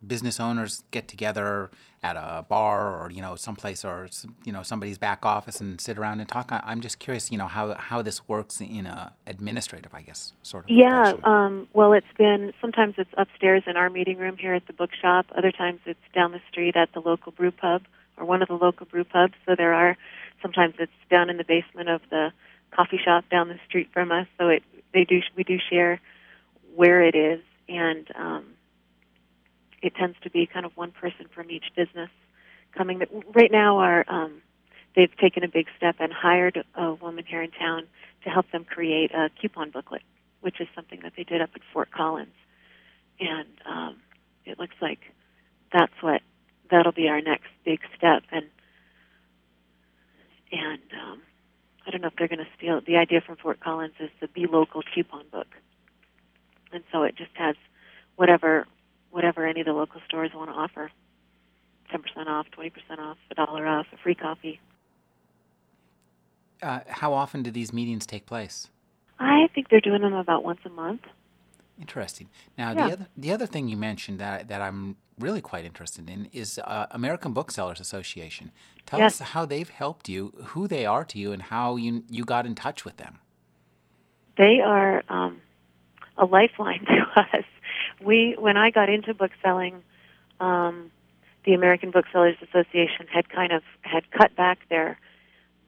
business 0.07 0.39
owners 0.39 0.85
get 0.91 1.09
together 1.09 1.71
at 2.03 2.17
a 2.17 2.45
bar 2.49 3.03
or 3.03 3.11
you 3.11 3.21
know 3.21 3.35
someplace 3.35 3.85
or 3.85 4.09
you 4.45 4.53
know 4.53 4.63
somebody's 4.63 4.99
back 4.99 5.25
office 5.25 5.61
and 5.61 5.81
sit 5.81 5.99
around 5.99 6.21
and 6.21 6.29
talk. 6.29 6.49
I'm 6.51 6.81
just 6.81 6.99
curious 6.99 7.33
you 7.33 7.39
know 7.39 7.47
how 7.47 7.75
how 7.75 8.03
this 8.03 8.29
works 8.29 8.61
in 8.61 8.87
a 8.87 9.13
administrative 9.27 9.95
i 9.95 10.03
guess 10.03 10.33
sort 10.43 10.65
of 10.65 10.71
yeah 10.71 11.15
um, 11.25 11.67
well 11.73 11.93
it's 11.93 12.07
been 12.17 12.53
sometimes 12.61 12.95
it's 12.99 13.11
upstairs 13.17 13.63
in 13.67 13.77
our 13.77 13.91
meeting 13.91 14.19
room 14.19 14.37
here 14.37 14.55
at 14.55 14.67
the 14.67 14.73
bookshop. 14.73 15.27
Other 15.37 15.51
times 15.51 15.81
it's 15.87 15.99
down 16.15 16.33
the 16.33 16.41
street 16.51 16.77
at 16.77 16.93
the 16.93 17.01
local 17.01 17.33
brew 17.33 17.51
pub 17.51 17.83
or 18.17 18.25
one 18.25 18.43
of 18.43 18.49
the 18.49 18.55
local 18.55 18.87
brew 18.87 19.05
pubs. 19.05 19.35
So 19.47 19.55
there 19.57 19.73
are 19.73 19.97
sometimes 20.43 20.75
it's 20.79 20.93
down 21.11 21.31
in 21.31 21.39
the 21.39 21.45
basement 21.45 21.89
of 21.89 22.03
the 22.11 22.33
coffee 22.71 23.01
shop 23.03 23.25
down 23.31 23.49
the 23.49 23.59
street 23.67 23.89
from 23.93 24.13
us. 24.13 24.27
So 24.39 24.49
it 24.49 24.63
they 24.93 25.05
do 25.05 25.21
we 25.35 25.43
do 25.43 25.59
share 25.71 26.01
where 26.77 27.03
it 27.03 27.15
is, 27.15 27.41
and 27.69 28.07
um, 28.15 28.45
it 29.83 29.95
tends 29.97 30.17
to 30.23 30.31
be 30.31 30.47
kind 30.47 30.67
of 30.67 30.77
one 30.77 30.93
person 30.93 31.27
from 31.35 31.51
each 31.51 31.65
business 31.75 32.11
coming. 32.77 33.03
Right 33.35 33.51
now, 33.51 33.79
our 33.79 34.05
um, 34.09 34.43
they've 34.95 35.15
taken 35.17 35.43
a 35.43 35.49
big 35.49 35.67
step 35.77 35.97
and 35.99 36.13
hired 36.13 36.63
a 36.75 36.95
woman 36.95 37.25
here 37.27 37.43
in 37.43 37.51
town 37.51 37.87
to 38.25 38.31
help 38.31 38.51
them 38.53 38.65
create 38.65 39.11
a 39.13 39.31
coupon 39.41 39.71
booklet, 39.71 40.03
which 40.41 40.61
is 40.61 40.69
something 40.75 41.01
that 41.03 41.15
they 41.17 41.25
did 41.25 41.41
up 41.41 41.51
at 41.55 41.63
Fort 41.73 41.91
Collins, 41.91 42.35
and 43.19 43.49
um, 43.65 43.97
it 44.45 44.59
looks 44.59 44.77
like 44.81 45.01
that's 45.73 45.95
what 46.03 46.21
that'll 46.71 46.93
be 46.93 47.09
our 47.09 47.23
next 47.23 47.49
big 47.65 47.81
step. 47.97 48.23
And 48.31 48.47
and 50.53 50.83
um, 51.03 51.23
I 51.87 51.91
don't 51.91 52.03
know 52.03 52.09
if 52.09 52.17
they're 52.17 52.29
going 52.29 52.39
to 52.39 52.49
steal 52.57 52.81
the 52.87 52.97
idea 52.97 53.21
from 53.21 53.37
Fort 53.37 53.61
Collins 53.61 53.95
is 53.99 54.11
the 54.21 54.29
Be 54.29 54.47
Local 54.47 54.83
coupon 54.95 55.25
book 55.33 55.49
and 56.73 56.83
so 56.93 57.03
it 57.03 57.17
just 57.17 57.31
has 57.35 57.57
whatever 58.17 58.67
whatever 59.11 59.47
any 59.47 59.61
of 59.61 59.67
the 59.67 59.73
local 59.73 60.01
stores 60.07 60.31
want 60.35 60.51
to 60.51 60.55
offer. 60.55 60.91
10% 61.93 62.27
off, 62.27 62.47
20% 62.59 62.73
off, 62.99 63.17
a 63.31 63.35
dollar 63.35 63.67
off, 63.67 63.87
a 63.93 63.97
free 63.97 64.15
coffee. 64.15 64.61
Uh, 66.61 66.81
how 66.89 67.13
often 67.13 67.43
do 67.43 67.51
these 67.51 67.73
meetings 67.73 68.07
take 68.07 68.27
place? 68.27 68.69
I 69.19 69.49
think 69.55 69.69
they're 69.69 69.81
doing 69.81 70.03
them 70.03 70.15
about 70.15 70.45
once 70.45 70.61
a 70.65 70.69
month. 70.69 71.03
Interesting. 71.79 72.29
Now, 72.57 72.73
yeah. 72.73 72.75
the 72.75 72.93
other 72.93 73.07
the 73.17 73.33
other 73.33 73.47
thing 73.47 73.69
you 73.69 73.77
mentioned 73.77 74.19
that 74.19 74.49
that 74.49 74.63
I'm 74.63 74.97
really 75.19 75.43
quite 75.43 75.65
interested 75.65 76.09
in 76.09 76.29
is 76.33 76.59
uh, 76.59 76.87
American 76.91 77.33
Booksellers 77.33 77.81
Association. 77.81 78.51
Tell 78.87 78.99
yes. 78.99 79.21
us 79.21 79.29
how 79.29 79.45
they've 79.45 79.69
helped 79.69 80.09
you, 80.09 80.33
who 80.47 80.69
they 80.69 80.87
are 80.87 81.05
to 81.05 81.19
you, 81.19 81.33
and 81.33 81.43
how 81.43 81.77
you 81.77 82.05
you 82.09 82.25
got 82.25 82.47
in 82.47 82.55
touch 82.55 82.85
with 82.85 82.97
them. 82.97 83.19
They 84.39 84.61
are 84.61 85.03
um, 85.09 85.41
a 86.19 86.25
lifeline 86.25 86.85
to 86.87 87.21
us. 87.21 87.45
We, 88.01 88.37
when 88.39 88.57
I 88.57 88.71
got 88.71 88.89
into 88.89 89.15
bookselling, 89.15 89.83
um, 90.41 90.91
the 91.45 91.55
American 91.55 91.91
Booksellers 91.91 92.37
Association 92.43 93.07
had 93.13 93.29
kind 93.29 93.53
of 93.53 93.63
had 93.83 94.11
cut 94.11 94.35
back 94.37 94.59
their 94.69 94.99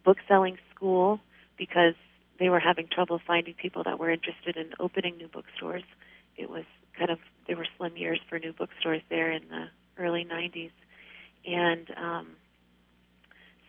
bookselling 0.05 0.59
school 0.75 1.21
because 1.57 1.95
they 2.39 2.49
were 2.49 2.61
having 2.61 2.89
trouble 2.89 3.21
finding 3.25 3.55
people 3.55 3.85
that 3.85 3.99
were 3.99 4.11
interested 4.11 4.57
in 4.57 4.73
opening 4.81 5.17
new 5.17 5.29
bookstores. 5.29 5.85
It 6.37 6.51
was 6.51 6.65
kind 6.97 7.11
of 7.11 7.19
there 7.47 7.57
were 7.57 7.67
slim 7.77 7.97
years 7.97 8.21
for 8.29 8.39
new 8.39 8.53
bookstores 8.53 9.03
there 9.09 9.31
in 9.31 9.43
the 9.49 9.67
early 9.99 10.25
90s, 10.25 10.71
and 11.47 11.91
um, 11.97 12.27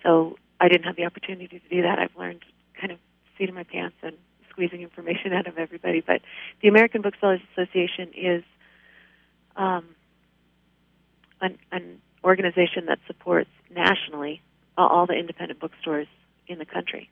so 0.03 0.37
I 0.59 0.67
didn't 0.67 0.83
have 0.83 0.95
the 0.95 1.05
opportunity 1.05 1.59
to 1.59 1.69
do 1.75 1.81
that. 1.83 1.99
I've 1.99 2.15
learned 2.17 2.43
kind 2.79 2.91
of 2.91 2.99
seat 3.37 3.49
in 3.49 3.55
my 3.55 3.63
pants 3.63 3.95
and 4.01 4.17
squeezing 4.59 4.81
information 4.81 5.31
out 5.31 5.47
of 5.47 5.57
everybody. 5.57 6.01
But 6.05 6.21
the 6.61 6.67
American 6.67 7.01
Booksellers 7.01 7.39
Association 7.53 8.09
is 8.13 8.43
um, 9.55 9.85
an, 11.39 11.57
an 11.71 12.01
organization 12.23 12.87
that 12.87 12.99
supports 13.07 13.49
nationally 13.73 14.41
all 14.77 15.05
the 15.05 15.13
independent 15.13 15.59
bookstores 15.59 16.07
in 16.47 16.57
the 16.57 16.65
country, 16.65 17.09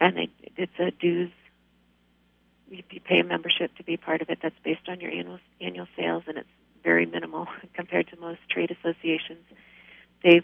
and 0.00 0.16
they, 0.16 0.28
it's 0.56 0.72
a 0.78 0.90
dues. 0.90 1.30
You, 2.68 2.82
pay 3.04 3.20
a 3.20 3.24
membership 3.24 3.74
to 3.76 3.84
be 3.84 3.96
part 3.96 4.22
of 4.22 4.28
it. 4.28 4.40
That's 4.42 4.54
based 4.64 4.88
on 4.88 5.00
your 5.00 5.12
annual 5.12 5.38
annual 5.60 5.86
sales, 5.96 6.24
and 6.26 6.36
it's 6.36 6.48
very 6.82 7.06
minimal 7.06 7.46
compared 7.74 8.08
to 8.08 8.16
most 8.18 8.40
trade 8.50 8.70
associations. 8.70 9.44
They 10.22 10.40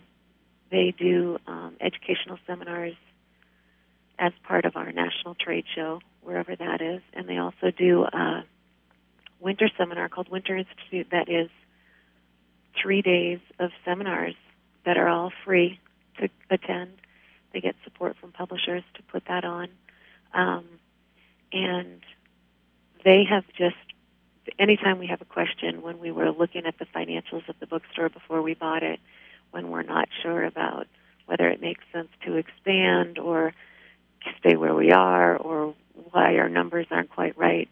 they 0.71 0.95
do 0.97 1.39
um, 1.47 1.75
educational 1.81 2.39
seminars 2.47 2.95
as 4.19 4.33
part 4.45 4.65
of 4.65 4.77
our 4.77 4.93
national 4.93 5.35
trade 5.35 5.65
show, 5.75 6.01
wherever 6.23 6.55
that 6.57 6.81
is, 6.81 7.03
and 7.13 7.29
they 7.29 7.39
also 7.39 7.71
do 7.77 8.05
a 8.05 8.45
winter 9.41 9.69
seminar 9.77 10.09
called 10.09 10.29
Winter 10.31 10.57
Institute 10.57 11.09
that 11.11 11.29
is 11.29 11.51
three 12.81 13.03
days 13.03 13.41
of 13.59 13.71
seminars 13.85 14.35
that 14.85 14.97
are 14.97 15.09
all 15.09 15.33
free 15.45 15.79
to 16.19 16.29
attend. 16.51 16.93
They 17.53 17.61
get 17.61 17.75
support 17.85 18.17
from 18.21 18.33
publishers 18.33 18.83
to 18.95 19.03
put 19.03 19.25
that 19.27 19.45
on. 19.45 19.69
Um, 20.33 20.65
and 21.53 22.01
they 23.05 23.25
have 23.29 23.45
just, 23.59 23.77
anytime 24.59 24.99
we 24.99 25.09
have 25.09 25.21
a 25.21 25.27
question, 25.27 25.83
when 25.83 25.99
we 25.99 26.11
were 26.11 26.31
looking 26.31 26.65
at 26.67 26.79
the 26.79 26.87
financials 26.87 27.49
of 27.49 27.57
the 27.61 27.67
bookstore 27.67 28.09
before 28.09 28.41
we 28.41 28.55
bought 28.55 28.83
it, 28.83 29.01
when 29.51 29.71
we're 29.71 29.83
not 29.83 30.09
sure 30.23 30.45
about 30.45 30.87
whether 31.27 31.49
it 31.49 31.61
makes 31.61 31.85
sense 31.93 32.09
to 32.25 32.37
expand 32.37 33.19
or 33.19 33.53
stay 34.39 34.57
where 34.57 34.75
we 34.75 34.93
are 34.93 35.37
or 35.37 35.75
why 36.13 36.37
our 36.37 36.49
numbers 36.49 36.87
aren't 36.91 37.11
quite 37.11 37.37
right, 37.37 37.69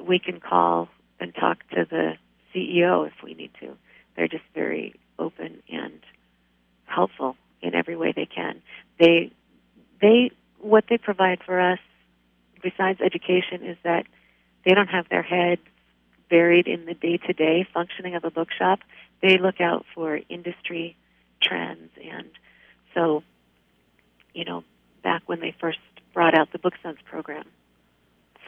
we 0.00 0.18
can 0.18 0.40
call 0.40 0.88
and 1.20 1.34
talk 1.34 1.58
to 1.70 1.86
the 1.88 2.14
CEO 2.54 3.06
if 3.06 3.14
we 3.22 3.34
need 3.34 3.50
to. 3.60 3.76
They're 4.16 4.28
just 4.28 4.44
very 4.54 4.94
open 5.18 5.62
and 5.70 6.00
helpful 6.86 7.36
in 7.62 7.74
every 7.74 7.96
way 7.96 8.12
they 8.14 8.26
can. 8.26 8.62
They 8.98 9.32
they 10.00 10.30
what 10.60 10.84
they 10.88 10.98
provide 10.98 11.40
for 11.44 11.60
us 11.60 11.78
besides 12.62 13.00
education 13.00 13.64
is 13.64 13.76
that 13.84 14.06
they 14.64 14.74
don't 14.74 14.88
have 14.88 15.08
their 15.08 15.22
heads 15.22 15.60
buried 16.28 16.66
in 16.66 16.84
the 16.84 16.94
day-to-day 16.94 17.66
functioning 17.72 18.14
of 18.14 18.24
a 18.24 18.30
bookshop. 18.30 18.80
They 19.22 19.38
look 19.38 19.60
out 19.60 19.86
for 19.94 20.20
industry 20.28 20.96
trends 21.40 21.90
and 22.02 22.28
so 22.94 23.22
you 24.34 24.44
know 24.44 24.64
back 25.02 25.22
when 25.26 25.40
they 25.40 25.54
first 25.60 25.78
brought 26.12 26.36
out 26.36 26.50
the 26.52 26.58
BookSense 26.58 26.98
program 27.04 27.44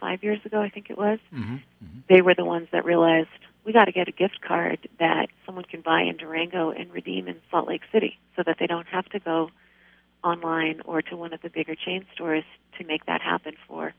five 0.01 0.23
years 0.23 0.39
ago, 0.43 0.59
I 0.59 0.69
think 0.69 0.89
it 0.89 0.97
was. 0.97 1.19
Mm-hmm. 1.33 1.55
Mm-hmm. 1.55 1.99
They 2.09 2.21
were 2.21 2.35
the 2.35 2.43
ones 2.43 2.67
that 2.73 2.83
realized 2.83 3.29
we 3.63 3.71
got 3.71 3.85
to 3.85 3.93
get 3.93 4.09
a 4.09 4.11
gift 4.11 4.41
card 4.41 4.89
that 4.99 5.27
someone 5.45 5.63
can 5.63 5.81
buy 5.81 6.01
in 6.01 6.17
Durango 6.17 6.71
and 6.71 6.91
redeem 6.91 7.29
in 7.29 7.39
Salt 7.49 7.67
Lake 7.67 7.83
City, 7.93 8.17
so 8.35 8.43
that 8.45 8.57
they 8.59 8.67
don't 8.67 8.87
have 8.87 9.05
to 9.09 9.19
go 9.19 9.51
online 10.23 10.81
or 10.83 11.01
to 11.01 11.15
one 11.15 11.31
of 11.33 11.41
the 11.41 11.49
bigger 11.49 11.75
chain 11.75 12.05
stores 12.13 12.43
to 12.77 12.85
make 12.85 13.05
that 13.05 13.21
happen 13.21 13.55
for 13.67 13.93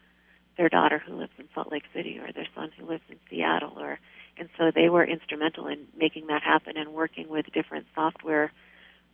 their 0.57 0.69
daughter 0.69 1.03
who 1.05 1.15
lives 1.15 1.33
in 1.39 1.49
Salt 1.55 1.73
Lake 1.73 1.85
City 1.95 2.19
or 2.19 2.33
their 2.33 2.47
son 2.55 2.71
who 2.77 2.87
lives 2.87 3.03
in 3.09 3.17
Seattle 3.31 3.79
or 3.79 3.99
and 4.39 4.49
so 4.57 4.71
they 4.75 4.89
were 4.89 5.05
instrumental 5.05 5.67
in 5.67 5.87
making 5.97 6.29
that 6.29 6.43
happen 6.43 6.77
and 6.77 6.95
working 6.95 7.29
with 7.29 7.47
different 7.53 7.87
software 7.95 8.51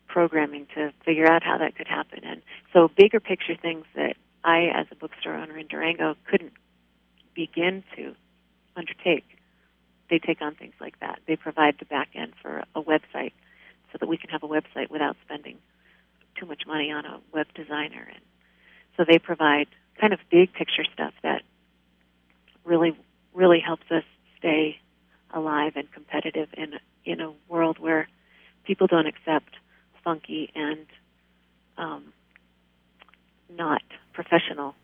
programming 0.07 0.67
to 0.75 0.93
figure 1.05 1.31
out 1.31 1.43
how 1.43 1.59
that 1.59 1.77
could 1.77 1.89
happen. 1.89 2.21
And 2.25 2.43
so 2.73 2.89
bigger 2.97 3.21
picture 3.21 3.57
things 3.57 3.85
that 3.95 4.17
I, 4.45 4.69
as 4.75 4.87
a 4.91 4.95
bookstore 4.95 5.35
owner 5.35 5.59
in 5.59 5.67
Durango, 5.67 6.17
couldn't 6.31 6.53
begin 7.39 7.85
to 7.95 8.17
undertake. 8.75 9.25
They 10.11 10.19
take 10.19 10.43
on 10.43 10.57
things 10.57 10.75
like 10.81 10.99
that. 10.99 11.21
They 11.29 11.37
provide 11.37 11.77
the 11.79 11.85
back 11.85 12.09
end 12.17 12.33
for 12.43 12.65
a 12.75 12.83
website 12.83 13.33
so 13.93 13.99
that 14.01 14.09
we 14.09 14.17
can 14.17 14.29
have 14.31 14.43
a 14.43 14.49
website 14.49 14.91
without 14.91 15.17
spending 15.25 15.59
too 16.37 16.47
much 16.47 16.63
money 16.67 16.91
on 16.91 17.05
a 17.05 17.21
web 17.33 17.47
designer. 17.55 18.09
And 18.13 18.25
so 18.97 19.05
they 19.09 19.21
provide 19.21 19.69
kind 20.01 20.13
of 20.13 20.19
big 20.31 20.53
picture 20.53 20.85
stuff 20.93 21.15
that 21.23 21.43
really, 22.65 22.99
really 23.33 23.61
helps 23.61 23.89
us 23.93 24.03
stay 24.37 24.81
alive 25.33 25.75
and 25.77 25.91
competitive 25.93 26.49
in 26.57 26.75
in 27.05 27.21
a 27.21 27.33
world 27.49 27.79
where 27.79 28.09
people 28.65 28.87
don't 28.87 29.07
accept 29.07 29.55
funky 30.05 30.51
and 30.55 30.87
um, 31.79 32.13
not 33.49 33.83
professional. 34.13 34.75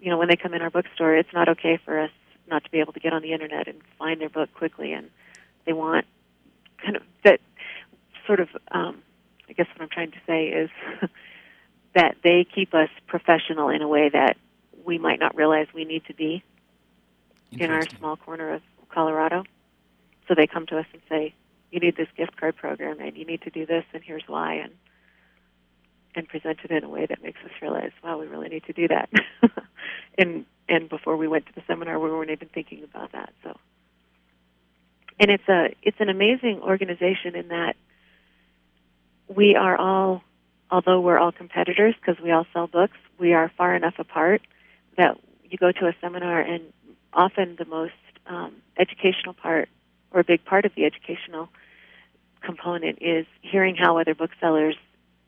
You 0.00 0.10
know, 0.10 0.18
when 0.18 0.28
they 0.28 0.36
come 0.36 0.54
in 0.54 0.62
our 0.62 0.70
bookstore, 0.70 1.16
it's 1.16 1.32
not 1.32 1.48
okay 1.48 1.78
for 1.84 1.98
us 1.98 2.10
not 2.48 2.64
to 2.64 2.70
be 2.70 2.78
able 2.78 2.92
to 2.92 3.00
get 3.00 3.12
on 3.12 3.22
the 3.22 3.32
internet 3.32 3.66
and 3.66 3.80
find 3.98 4.20
their 4.20 4.28
book 4.28 4.52
quickly, 4.54 4.92
and 4.92 5.10
they 5.64 5.72
want 5.72 6.06
kind 6.82 6.96
of 6.96 7.02
that 7.24 7.40
sort 8.26 8.40
of. 8.40 8.48
Um, 8.70 9.02
I 9.48 9.52
guess 9.52 9.66
what 9.74 9.82
I'm 9.82 9.88
trying 9.88 10.10
to 10.10 10.18
say 10.26 10.48
is 10.48 10.70
that 11.94 12.16
they 12.22 12.44
keep 12.44 12.74
us 12.74 12.88
professional 13.06 13.68
in 13.68 13.80
a 13.80 13.88
way 13.88 14.08
that 14.08 14.36
we 14.84 14.98
might 14.98 15.20
not 15.20 15.36
realize 15.36 15.66
we 15.72 15.84
need 15.84 16.04
to 16.06 16.14
be 16.14 16.42
in 17.52 17.70
our 17.70 17.82
small 17.98 18.16
corner 18.16 18.54
of 18.54 18.62
Colorado. 18.88 19.44
So 20.28 20.34
they 20.34 20.46
come 20.46 20.66
to 20.66 20.78
us 20.78 20.86
and 20.92 21.00
say, 21.08 21.34
you 21.70 21.80
need 21.80 21.96
this 21.96 22.08
gift 22.16 22.36
card 22.36 22.56
program 22.56 23.00
and 23.00 23.16
you 23.16 23.24
need 23.24 23.42
to 23.42 23.50
do 23.50 23.66
this 23.66 23.84
and 23.92 24.02
here's 24.02 24.24
why 24.26 24.54
and 24.54 24.72
and 26.16 26.26
present 26.26 26.58
it 26.64 26.70
in 26.70 26.82
a 26.82 26.88
way 26.88 27.06
that 27.06 27.22
makes 27.22 27.38
us 27.44 27.50
realize, 27.60 27.92
wow, 28.02 28.18
we 28.18 28.26
really 28.26 28.48
need 28.48 28.64
to 28.64 28.72
do 28.72 28.88
that. 28.88 29.10
and 30.18 30.46
and 30.68 30.88
before 30.88 31.16
we 31.16 31.28
went 31.28 31.46
to 31.46 31.52
the 31.54 31.62
seminar 31.68 31.98
we 32.00 32.10
weren't 32.10 32.30
even 32.30 32.48
thinking 32.48 32.82
about 32.82 33.12
that. 33.12 33.32
So 33.44 33.56
and 35.20 35.30
it's 35.30 35.48
a 35.48 35.68
it's 35.82 36.00
an 36.00 36.08
amazing 36.08 36.60
organization 36.62 37.36
in 37.36 37.48
that 37.48 37.76
we 39.28 39.54
are 39.54 39.76
all 39.76 40.22
although 40.70 41.00
we're 41.00 41.18
all 41.18 41.32
competitors 41.32 41.94
because 42.00 42.20
we 42.22 42.32
all 42.32 42.46
sell 42.52 42.66
books, 42.66 42.96
we 43.18 43.32
are 43.32 43.52
far 43.56 43.76
enough 43.76 43.94
apart 43.98 44.42
that 44.96 45.18
you 45.44 45.58
go 45.58 45.70
to 45.70 45.86
a 45.86 45.94
seminar 46.00 46.40
and 46.40 46.72
often 47.12 47.54
the 47.58 47.64
most 47.64 47.92
um, 48.26 48.52
educational 48.78 49.34
part 49.34 49.68
or 50.10 50.20
a 50.20 50.24
big 50.24 50.44
part 50.44 50.64
of 50.64 50.72
the 50.74 50.84
educational 50.84 51.48
component 52.42 52.98
is 53.00 53.26
hearing 53.42 53.76
how 53.76 53.98
other 53.98 54.14
booksellers 54.14 54.76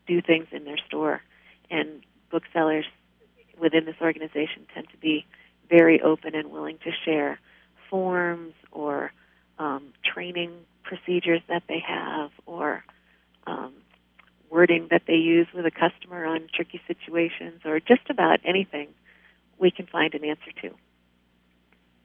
do 0.09 0.21
things 0.21 0.49
in 0.51 0.65
their 0.65 0.79
store. 0.89 1.23
And 1.71 2.03
booksellers 2.31 2.87
within 3.61 3.85
this 3.85 3.97
organization 4.01 4.67
tend 4.75 4.89
to 4.91 4.97
be 4.97 5.27
very 5.69 6.01
open 6.01 6.35
and 6.35 6.51
willing 6.51 6.79
to 6.79 6.91
share 7.05 7.39
forms 7.91 8.55
or 8.73 9.13
um, 9.59 9.93
training 10.05 10.53
procedures 10.83 11.43
that 11.49 11.63
they 11.69 11.83
have 11.87 12.31
or 12.47 12.85
um, 13.47 13.73
wording 14.51 14.89
that 14.91 15.03
they 15.07 15.15
use 15.15 15.47
with 15.55 15.67
a 15.67 15.71
customer 15.71 16.25
on 16.25 16.49
tricky 16.55 16.81
situations 16.87 17.61
or 17.65 17.81
just 17.81 18.09
about 18.09 18.41
anything 18.45 18.89
we 19.59 19.71
can 19.71 19.87
find 19.87 20.15
an 20.15 20.25
answer 20.25 20.53
to 20.63 20.71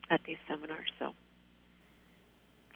at 0.10 0.22
these 0.26 0.38
seminars. 0.48 0.90
So 1.00 1.14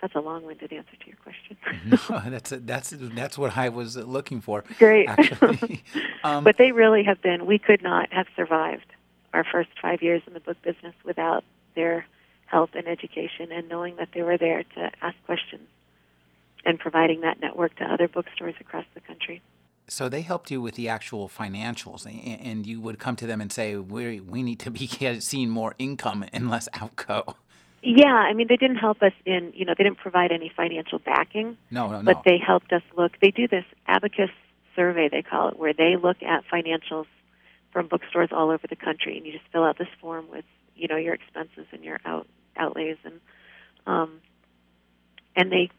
that's 0.01 0.16
a 0.16 0.20
long-winded 0.20 0.72
answer 0.72 0.96
to 0.96 1.08
your 1.08 1.18
question. 1.18 1.58
no, 2.10 2.30
that's 2.30 2.51
a, 2.51 2.60
that's 2.60 2.94
that's 2.98 3.38
what 3.38 3.58
I 3.58 3.70
was 3.70 3.98
looking 3.98 4.42
for. 4.42 4.63
Great. 4.77 5.10
um, 6.24 6.44
but 6.44 6.58
they 6.58 6.72
really 6.72 7.04
have 7.04 7.22
been. 7.22 7.46
We 7.46 7.60
could 7.60 7.82
not 7.82 8.12
have 8.13 8.27
survived 8.36 8.86
our 9.34 9.44
first 9.44 9.70
five 9.82 10.01
years 10.01 10.22
in 10.27 10.34
the 10.34 10.39
book 10.39 10.62
business 10.62 10.94
without 11.04 11.44
their 11.75 12.06
help 12.46 12.75
and 12.75 12.88
education, 12.88 13.51
and 13.51 13.68
knowing 13.68 13.96
that 13.98 14.10
they 14.13 14.22
were 14.22 14.38
there 14.38 14.63
to 14.63 14.92
ask 15.01 15.16
questions 15.25 15.68
and 16.66 16.80
providing 16.80 17.22
that 17.22 17.39
network 17.39 17.75
to 17.77 17.84
other 17.84 18.08
bookstores 18.08 18.56
across 18.60 18.86
the 18.94 19.00
country. 19.01 19.42
So 19.89 20.10
they 20.10 20.22
helped 20.22 20.51
you 20.51 20.62
with 20.62 20.75
the 20.75 20.89
actual 20.89 21.30
financials, 21.30 22.06
and 22.06 22.68
you 22.68 22.82
would 22.82 23.00
come 23.00 23.16
to 23.16 23.25
them 23.25 23.39
and 23.39 23.51
say, 23.51 23.75
"We 23.77 24.20
we 24.20 24.44
need 24.44 24.60
to 24.60 24.72
be 24.72 24.88
seeing 25.20 25.50
more 25.50 25.75
income 25.80 26.25
and 26.34 26.50
less 26.50 26.68
outgo." 26.74 27.36
Yeah, 27.81 28.13
I 28.13 28.34
mean, 28.34 28.48
they 28.48 28.57
didn't 28.57 28.77
help 28.77 29.01
us 29.01 29.13
in, 29.25 29.53
you 29.55 29.65
know, 29.65 29.74
they 29.77 29.84
didn't 29.84 30.00
provide 30.00 30.31
any 30.31 30.51
financial 30.55 31.00
backing. 31.00 31.57
No, 31.69 31.88
no, 31.88 32.01
no. 32.01 32.13
But 32.13 32.24
they 32.25 32.38
helped 32.38 32.74
us 32.74 32.81
look. 32.96 33.13
They 33.22 33.31
do 33.31 33.48
this 33.48 33.65
abacus 33.88 34.31
survey, 34.75 35.10
they 35.10 35.22
call 35.22 35.50
it, 35.50 35.60
where 35.60 35.74
they 35.74 35.96
look 35.96 36.24
at 36.24 36.43
financials 36.51 37.05
from 37.72 37.88
bookstores 37.88 38.29
all 38.31 38.50
over 38.50 38.65
the 38.67 38.75
country, 38.75 39.17
and 39.17 39.25
you 39.25 39.31
just 39.31 39.46
fill 39.51 39.63
out 39.63 39.77
this 39.77 39.88
form 40.01 40.25
with, 40.29 40.46
you 40.75 40.88
know, 40.88 40.98
your 40.98 41.13
expenses 41.13 41.65
and 41.72 41.84
your 41.84 42.00
out 42.05 42.27
outlays, 42.55 42.98
and 43.03 43.19
um, 43.86 44.22
and 45.36 45.51
they 45.51 45.69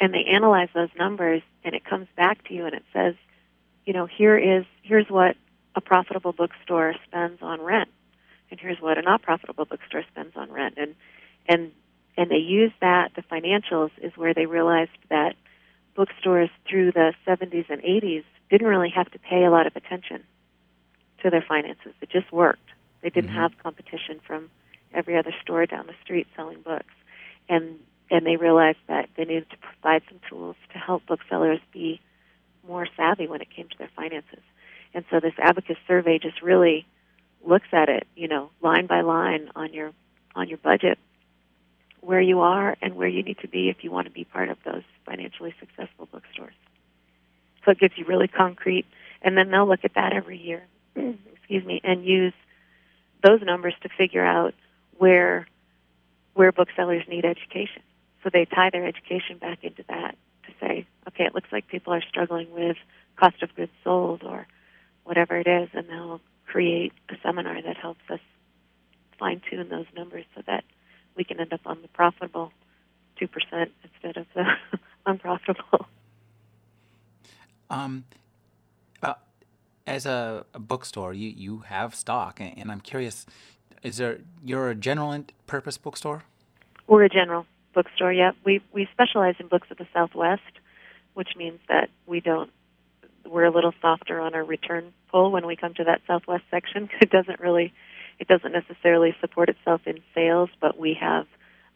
and 0.00 0.14
they 0.14 0.24
analyze 0.24 0.68
those 0.74 0.90
numbers, 0.96 1.42
and 1.64 1.74
it 1.74 1.84
comes 1.84 2.06
back 2.16 2.46
to 2.46 2.54
you, 2.54 2.66
and 2.66 2.74
it 2.74 2.84
says, 2.92 3.14
you 3.84 3.92
know, 3.92 4.06
here 4.06 4.38
is 4.38 4.64
here's 4.82 5.08
what 5.08 5.36
a 5.74 5.80
profitable 5.80 6.32
bookstore 6.32 6.94
spends 7.06 7.40
on 7.42 7.60
rent, 7.60 7.88
and 8.50 8.60
here's 8.60 8.80
what 8.80 8.98
a 8.98 9.02
not 9.02 9.22
profitable 9.22 9.64
bookstore 9.64 10.04
spends 10.10 10.36
on 10.36 10.52
rent, 10.52 10.74
and 10.76 10.94
and 11.48 11.72
and 12.16 12.30
they 12.30 12.36
used 12.36 12.74
that 12.80 13.12
the 13.14 13.22
financials 13.22 13.90
is 14.02 14.12
where 14.16 14.34
they 14.34 14.46
realized 14.46 14.90
that 15.08 15.36
bookstores 15.94 16.50
through 16.68 16.92
the 16.92 17.14
70s 17.26 17.70
and 17.70 17.80
80s 17.80 18.24
didn't 18.50 18.66
really 18.66 18.90
have 18.90 19.08
to 19.12 19.18
pay 19.20 19.44
a 19.44 19.50
lot 19.50 19.68
of 19.68 19.76
attention 19.76 20.24
to 21.22 21.30
their 21.30 21.44
finances. 21.46 21.92
It 22.00 22.10
just 22.10 22.32
worked. 22.32 22.70
They 23.02 23.10
didn't 23.10 23.30
mm-hmm. 23.30 23.38
have 23.38 23.58
competition 23.62 24.20
from 24.26 24.50
every 24.92 25.16
other 25.16 25.32
store 25.42 25.64
down 25.66 25.86
the 25.86 25.94
street 26.02 26.26
selling 26.36 26.60
books. 26.62 26.92
And 27.48 27.78
and 28.10 28.26
they 28.26 28.36
realized 28.36 28.78
that 28.88 29.08
they 29.16 29.24
needed 29.24 29.50
to 29.50 29.56
provide 29.58 30.02
some 30.08 30.18
tools 30.28 30.56
to 30.72 30.78
help 30.78 31.04
booksellers 31.06 31.60
be 31.72 32.00
more 32.66 32.86
savvy 32.96 33.26
when 33.26 33.40
it 33.40 33.48
came 33.54 33.68
to 33.68 33.78
their 33.78 33.90
finances. 33.94 34.42
And 34.94 35.04
so 35.10 35.20
this 35.20 35.34
abacus 35.38 35.76
survey 35.86 36.18
just 36.18 36.40
really 36.42 36.86
looks 37.44 37.68
at 37.72 37.88
it, 37.88 38.06
you 38.16 38.28
know, 38.28 38.50
line 38.62 38.86
by 38.86 39.02
line 39.02 39.50
on 39.54 39.72
your 39.72 39.92
on 40.34 40.48
your 40.48 40.58
budget, 40.58 40.98
where 42.00 42.20
you 42.20 42.40
are 42.40 42.76
and 42.80 42.94
where 42.94 43.08
you 43.08 43.22
need 43.22 43.38
to 43.38 43.48
be 43.48 43.68
if 43.68 43.82
you 43.82 43.90
want 43.90 44.06
to 44.06 44.12
be 44.12 44.24
part 44.24 44.48
of 44.48 44.58
those 44.64 44.82
financially 45.04 45.54
successful 45.58 46.08
bookstores. 46.10 46.54
So 47.64 47.72
it 47.72 47.80
gives 47.80 47.94
you 47.96 48.04
really 48.06 48.28
concrete, 48.28 48.86
and 49.22 49.36
then 49.36 49.50
they'll 49.50 49.68
look 49.68 49.84
at 49.84 49.94
that 49.94 50.12
every 50.12 50.38
year, 50.38 50.62
mm-hmm. 50.96 51.18
excuse 51.34 51.64
me, 51.64 51.80
and 51.84 52.04
use 52.04 52.32
those 53.22 53.40
numbers 53.42 53.74
to 53.82 53.88
figure 53.88 54.24
out 54.24 54.54
where 54.96 55.46
where 56.34 56.52
booksellers 56.52 57.02
need 57.08 57.24
education. 57.24 57.82
So 58.22 58.30
they 58.32 58.44
tie 58.44 58.70
their 58.70 58.86
education 58.86 59.38
back 59.38 59.64
into 59.64 59.82
that 59.88 60.16
to 60.46 60.52
say, 60.60 60.86
okay, 61.08 61.24
it 61.24 61.34
looks 61.34 61.48
like 61.50 61.66
people 61.66 61.92
are 61.92 62.02
struggling 62.02 62.52
with 62.52 62.76
cost 63.16 63.42
of 63.42 63.54
goods 63.56 63.72
sold 63.82 64.22
or 64.24 64.46
whatever 65.02 65.36
it 65.36 65.48
is, 65.48 65.68
and 65.72 65.88
they'll 65.88 66.20
create 66.46 66.92
a 67.08 67.14
seminar 67.22 67.60
that 67.60 67.76
helps 67.76 68.02
us 68.08 68.20
fine 69.18 69.42
tune 69.50 69.68
those 69.68 69.86
numbers 69.96 70.24
so 70.34 70.42
that 70.46 70.64
we 71.16 71.24
can 71.24 71.40
end 71.40 71.52
up 71.52 71.60
on 71.66 71.82
the 71.82 71.88
profitable 71.88 72.52
2% 73.20 73.28
instead 73.82 74.16
of 74.16 74.26
the 74.34 74.44
unprofitable. 75.06 75.86
Um, 77.70 78.04
uh, 79.02 79.14
as 79.86 80.06
a, 80.06 80.46
a, 80.54 80.58
bookstore, 80.78 81.12
you, 81.12 81.28
you 81.36 81.58
have 81.66 81.92
stock, 81.92 82.38
and, 82.38 82.56
and 82.56 82.70
I'm 82.70 82.80
curious, 82.80 83.26
is 83.82 83.96
there 83.96 84.20
you're 84.44 84.70
a 84.70 84.76
general 84.76 85.24
purpose 85.48 85.76
bookstore? 85.76 86.22
We're 86.86 87.02
a 87.02 87.08
general 87.08 87.46
bookstore. 87.74 88.12
Yeah, 88.12 88.30
we 88.44 88.60
we 88.72 88.86
specialize 88.92 89.34
in 89.40 89.48
books 89.48 89.66
of 89.72 89.78
the 89.78 89.88
Southwest, 89.92 90.52
which 91.14 91.30
means 91.36 91.58
that 91.68 91.90
we 92.06 92.20
don't. 92.20 92.50
We're 93.26 93.46
a 93.46 93.50
little 93.50 93.74
softer 93.82 94.20
on 94.20 94.34
our 94.36 94.44
return 94.44 94.92
pull 95.10 95.32
when 95.32 95.46
we 95.48 95.56
come 95.56 95.74
to 95.74 95.84
that 95.84 96.00
Southwest 96.06 96.44
section. 96.48 96.88
It 97.00 97.10
doesn't 97.10 97.40
really, 97.40 97.72
it 98.20 98.28
doesn't 98.28 98.52
necessarily 98.52 99.16
support 99.20 99.48
itself 99.48 99.80
in 99.84 99.98
sales, 100.14 100.50
but 100.60 100.78
we 100.78 100.96
have 101.00 101.26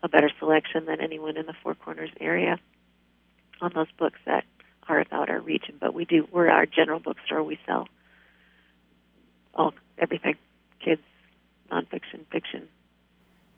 a 0.04 0.08
better 0.08 0.30
selection 0.38 0.86
than 0.86 1.00
anyone 1.00 1.36
in 1.36 1.46
the 1.46 1.54
Four 1.60 1.74
Corners 1.74 2.10
area 2.20 2.56
on 3.60 3.72
those 3.74 3.90
books 3.98 4.20
that 4.26 4.44
are 4.88 5.00
about 5.00 5.28
our 5.28 5.40
region. 5.40 5.74
But 5.80 5.92
we 5.92 6.04
do. 6.04 6.28
We're 6.30 6.50
our 6.50 6.66
general 6.66 7.00
bookstore. 7.00 7.42
We 7.42 7.58
sell 7.66 7.88
all 9.54 9.74
everything, 9.98 10.36
kids, 10.84 11.02
nonfiction, 11.70 12.26
fiction, 12.30 12.68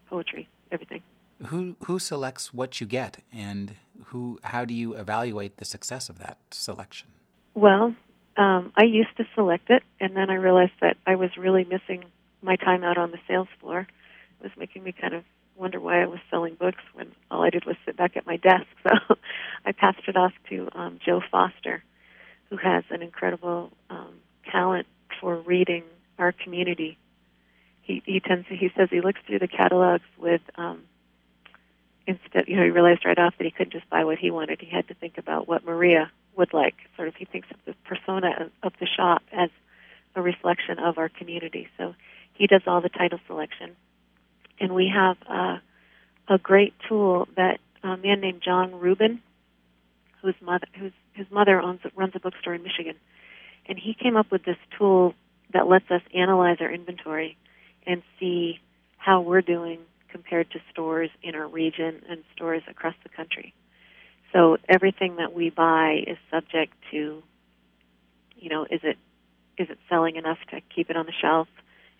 poetry, 0.09 0.49
everything 0.71 1.03
who 1.47 1.77
who 1.85 1.99
selects 1.99 2.55
what 2.55 2.81
you 2.81 2.87
get, 2.87 3.19
and 3.33 3.77
who 4.07 4.39
how 4.43 4.65
do 4.65 4.75
you 4.75 4.95
evaluate 4.95 5.57
the 5.57 5.65
success 5.65 6.09
of 6.09 6.19
that 6.19 6.39
selection? 6.51 7.09
Well, 7.55 7.95
um, 8.37 8.73
I 8.77 8.85
used 8.85 9.17
to 9.19 9.25
select 9.35 9.71
it, 9.71 9.83
and 10.01 10.17
then 10.17 10.31
I 10.31 10.35
realized 10.35 10.73
that 10.81 10.97
I 11.07 11.17
was 11.17 11.31
really 11.37 11.65
missing 11.65 12.05
my 12.43 12.57
time 12.57 12.85
out 12.85 12.99
on 12.99 13.11
the 13.11 13.19
sales 13.29 13.49
floor. 13.61 13.81
It 13.81 14.43
was 14.43 14.53
making 14.59 14.83
me 14.83 14.93
kind 14.93 15.15
of 15.15 15.25
wonder 15.57 15.79
why 15.81 16.03
I 16.03 16.07
was 16.07 16.19
selling 16.31 16.55
books 16.55 16.83
when 16.95 17.13
all 17.31 17.43
I 17.43 17.51
did 17.51 17.65
was 17.65 17.77
sit 17.87 17.97
back 17.97 18.17
at 18.17 18.27
my 18.27 18.37
desk. 18.37 18.67
So 19.09 19.17
I 19.67 19.73
passed 19.73 20.03
it 20.07 20.17
off 20.17 20.33
to 20.51 20.69
um, 20.75 20.99
Joe 21.05 21.23
Foster, 21.31 21.83
who 22.51 22.59
has 22.59 22.85
an 22.91 23.01
incredible 23.01 23.73
um, 23.89 24.17
talent 24.53 24.87
for 25.25 25.37
reading 25.37 25.85
our 26.19 26.33
community. 26.33 26.99
He 27.81 28.03
he 28.05 28.21
tends 28.21 28.47
to 28.49 28.55
he 28.55 28.71
says 28.77 28.89
he 28.91 29.01
looks 29.01 29.21
through 29.27 29.39
the 29.39 29.49
catalogs 29.49 30.05
with 30.19 30.43
um, 30.57 30.83
instead, 32.07 32.47
you 32.47 32.57
know, 32.57 32.65
he 32.65 32.69
realized 32.69 33.07
right 33.07 33.19
off 33.19 33.33
that 33.39 33.45
he 33.45 33.51
couldn't 33.51 33.73
just 33.73 33.89
buy 33.89 34.05
what 34.05 34.19
he 34.19 34.31
wanted. 34.31 34.61
He 34.61 34.69
had 34.69 34.87
to 34.89 34.95
think 34.95 35.17
about 35.17 35.49
what 35.49 35.65
Maria 35.65 36.11
would 36.37 36.53
like. 36.53 36.75
Sort 36.97 37.09
of, 37.09 37.17
he 37.17 37.25
thinks 37.25 37.49
of 37.51 37.57
the 37.65 37.75
persona 37.87 38.51
of 38.63 38.75
the 38.79 38.87
shop 38.87 39.23
as 39.33 39.49
a 40.15 40.21
reflection 40.21 40.79
of 40.79 40.99
our 40.99 41.09
community. 41.09 41.69
So 41.79 41.95
he 42.35 42.47
does 42.47 42.61
all 42.67 42.83
the 42.83 42.91
title 42.91 43.19
selection, 43.27 43.75
and 44.61 44.75
we 44.75 44.93
have 44.95 45.17
uh, 45.27 45.57
a 46.29 46.37
great 46.37 46.75
tool 46.87 47.29
that 47.37 47.61
a 47.83 47.97
man 47.97 48.21
named 48.21 48.43
John 48.45 48.75
Rubin, 48.75 49.23
whose 50.21 50.35
mother, 50.43 50.67
whose 50.79 50.93
his 51.15 51.31
mother 51.31 51.63
owns 51.63 51.81
runs 51.97 52.13
a 52.15 52.21
bookstore 52.21 52.55
in 52.55 52.63
Michigan, 52.63 52.97
and 53.67 53.79
he 53.79 53.95
came 53.95 54.17
up 54.17 54.31
with 54.31 54.45
this 54.45 54.57
tool 54.79 55.15
that 55.53 55.67
lets 55.67 55.91
us 55.91 56.03
analyze 56.15 56.59
our 56.61 56.71
inventory 56.71 57.37
and 57.87 58.03
see 58.19 58.61
how 58.97 59.21
we're 59.21 59.43
doing 59.43 59.79
compared 60.11 60.51
to 60.51 60.59
stores 60.71 61.11
in 61.23 61.35
our 61.35 61.47
region 61.47 62.03
and 62.09 62.23
stores 62.35 62.63
across 62.69 62.95
the 63.03 63.09
country. 63.09 63.55
So 64.33 64.59
everything 64.69 65.17
that 65.17 65.33
we 65.33 65.51
buy 65.51 66.05
is 66.07 66.17
subject 66.31 66.73
to, 66.91 67.23
you 68.37 68.49
know, 68.49 68.65
is 68.65 68.81
it 68.83 68.97
is 69.57 69.71
it 69.71 69.79
selling 69.89 70.17
enough 70.17 70.39
to 70.51 70.61
keep 70.75 70.91
it 70.91 70.97
on 70.97 71.07
the 71.07 71.13
shelf? 71.13 71.47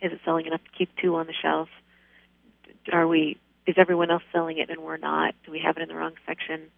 Is 0.03 0.13
it 0.13 0.21
selling 0.25 0.47
enough 0.47 0.63
to 0.65 0.71
keep 0.77 0.91
two 1.01 1.15
on 1.15 1.27
the 1.27 1.35
shelf? 1.41 1.69
Are 2.93 3.07
we 3.07 3.39
is 3.67 3.77
everyone 3.79 4.11
else 4.11 4.23
selling 4.33 4.59
it 4.59 4.71
and 4.71 4.81
we're 4.83 4.97
not? 4.97 5.35
Do 5.45 5.53
we 5.53 5.61
have 5.65 5.77
it 5.77 5.83
in 5.83 5.89
the 5.89 5.95
wrong 5.95 6.15
section? 6.27 6.71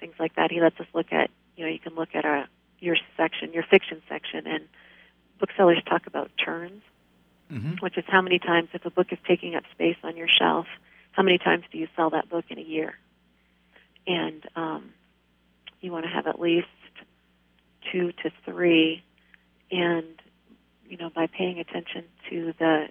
Things 0.00 0.14
like 0.18 0.34
that. 0.36 0.50
He 0.50 0.60
lets 0.60 0.78
us 0.80 0.86
look 0.94 1.12
at, 1.12 1.30
you 1.56 1.64
know, 1.64 1.70
you 1.70 1.78
can 1.78 1.94
look 1.94 2.14
at 2.14 2.24
a 2.24 2.46
your 2.82 2.96
section, 3.16 3.52
your 3.52 3.62
fiction 3.62 4.02
section, 4.08 4.46
and 4.46 4.64
booksellers 5.38 5.82
talk 5.88 6.06
about 6.06 6.30
turns 6.36 6.82
mm-hmm. 7.52 7.74
which 7.80 7.98
is 7.98 8.04
how 8.08 8.22
many 8.22 8.38
times, 8.38 8.68
if 8.72 8.84
a 8.84 8.90
book 8.90 9.08
is 9.10 9.18
taking 9.26 9.54
up 9.54 9.64
space 9.72 9.96
on 10.02 10.16
your 10.16 10.28
shelf, 10.28 10.66
how 11.12 11.22
many 11.22 11.38
times 11.38 11.64
do 11.70 11.78
you 11.78 11.88
sell 11.94 12.10
that 12.10 12.28
book 12.28 12.46
in 12.48 12.58
a 12.58 12.62
year? 12.62 12.94
And 14.06 14.42
um, 14.56 14.90
you 15.80 15.92
want 15.92 16.04
to 16.04 16.10
have 16.10 16.26
at 16.26 16.40
least 16.40 16.66
two 17.92 18.12
to 18.22 18.30
three, 18.44 19.02
and 19.70 20.06
you 20.88 20.96
know 20.96 21.10
by 21.10 21.26
paying 21.26 21.58
attention 21.58 22.04
to 22.30 22.54
the 22.58 22.88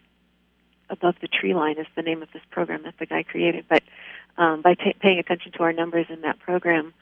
above 0.89 1.15
the 1.21 1.27
tree 1.27 1.53
line 1.53 1.77
is 1.77 1.87
the 1.95 2.01
name 2.01 2.21
of 2.21 2.29
this 2.33 2.41
program 2.51 2.83
that 2.83 2.95
the 2.99 3.05
guy 3.05 3.23
created. 3.23 3.65
But 3.67 3.83
um, 4.37 4.61
by 4.61 4.75
t- 4.75 4.95
paying 4.99 5.19
attention 5.19 5.51
to 5.53 5.63
our 5.63 5.73
numbers 5.73 6.05
in 6.09 6.21
that 6.21 6.39
program, 6.39 6.93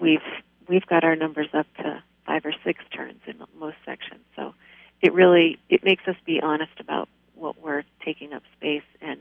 we've 0.00 0.20
we've 0.68 0.86
got 0.86 1.04
our 1.04 1.16
numbers 1.16 1.48
up 1.54 1.66
to 1.78 2.02
five 2.26 2.44
or 2.44 2.52
six 2.64 2.84
turns 2.94 3.20
in 3.26 3.42
most 3.58 3.76
sections. 3.84 4.20
So 4.36 4.54
it 5.00 5.12
really 5.12 5.58
it 5.68 5.84
makes 5.84 6.06
us 6.06 6.16
be 6.24 6.40
honest 6.40 6.78
about 6.78 7.08
what 7.34 7.60
we're 7.60 7.84
taking 8.04 8.32
up 8.32 8.42
space 8.56 8.82
and 9.00 9.20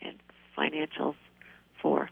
and 0.00 0.18
financials 0.56 1.16
for. 1.80 2.10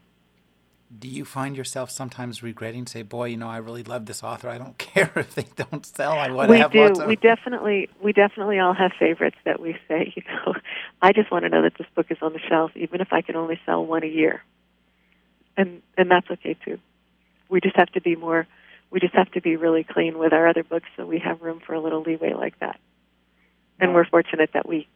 Do 0.96 1.06
you 1.06 1.24
find 1.24 1.56
yourself 1.56 1.88
sometimes 1.88 2.42
regretting, 2.42 2.86
say, 2.86 3.02
"Boy, 3.02 3.26
you 3.26 3.36
know, 3.36 3.48
I 3.48 3.58
really 3.58 3.84
love 3.84 4.06
this 4.06 4.24
author. 4.24 4.48
I 4.48 4.58
don't 4.58 4.76
care 4.78 5.10
if 5.14 5.34
they 5.34 5.46
don't 5.56 5.86
sell. 5.86 6.12
I 6.12 6.30
want 6.30 6.50
we 6.50 6.56
to 6.56 6.62
have 6.62 6.72
do. 6.72 6.80
lots 6.80 6.98
of." 6.98 7.06
We 7.06 7.16
definitely, 7.16 7.88
we 8.02 8.12
definitely 8.12 8.58
all 8.58 8.74
have 8.74 8.90
favorites 8.98 9.36
that 9.44 9.60
we 9.60 9.76
say. 9.88 10.12
You 10.16 10.22
know, 10.28 10.54
I 11.00 11.12
just 11.12 11.30
want 11.30 11.44
to 11.44 11.48
know 11.48 11.62
that 11.62 11.74
this 11.78 11.86
book 11.94 12.06
is 12.10 12.18
on 12.20 12.32
the 12.32 12.40
shelf, 12.40 12.72
even 12.74 13.00
if 13.00 13.12
I 13.12 13.22
can 13.22 13.36
only 13.36 13.58
sell 13.64 13.86
one 13.86 14.02
a 14.02 14.08
year, 14.08 14.42
and 15.56 15.80
and 15.96 16.10
that's 16.10 16.28
okay 16.28 16.54
too. 16.64 16.78
We 17.50 17.60
just 17.60 17.76
have 17.76 17.90
to 17.92 18.00
be 18.00 18.16
more 18.16 18.46
we 18.90 18.98
just 19.00 19.14
have 19.14 19.30
to 19.32 19.40
be 19.40 19.56
really 19.56 19.84
clean 19.84 20.18
with 20.18 20.32
our 20.32 20.46
other 20.48 20.64
books 20.64 20.88
so 20.96 21.06
we 21.06 21.20
have 21.20 21.42
room 21.42 21.60
for 21.64 21.74
a 21.74 21.80
little 21.80 22.02
leeway 22.02 22.34
like 22.34 22.58
that. 22.58 22.80
And 23.78 23.94
we're 23.94 24.04
fortunate 24.04 24.50
that 24.52 24.68
we 24.68 24.88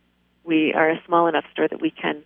we 0.43 0.75
are 0.75 0.91
a 0.91 1.01
small 1.07 1.27
enough 1.27 1.45
store 1.53 1.69
that 1.69 1.81
we 1.81 1.91
can 1.91 2.23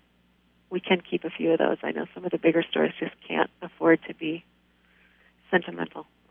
we 0.71 0.81
can 0.81 1.01
keep 1.01 1.25
a 1.25 1.31
few 1.31 1.53
of 1.53 1.59
those. 1.59 1.77
I 1.83 1.93
know 1.93 2.07
some 2.15 2.25
of 2.25 2.31
the 2.31 2.39
bigger 2.39 2.65
stores 2.69 2.93
just 2.99 3.15
can't 3.27 3.51
afford 3.63 4.01
to 4.09 4.15
be 4.15 4.45
sentimental. 5.51 6.07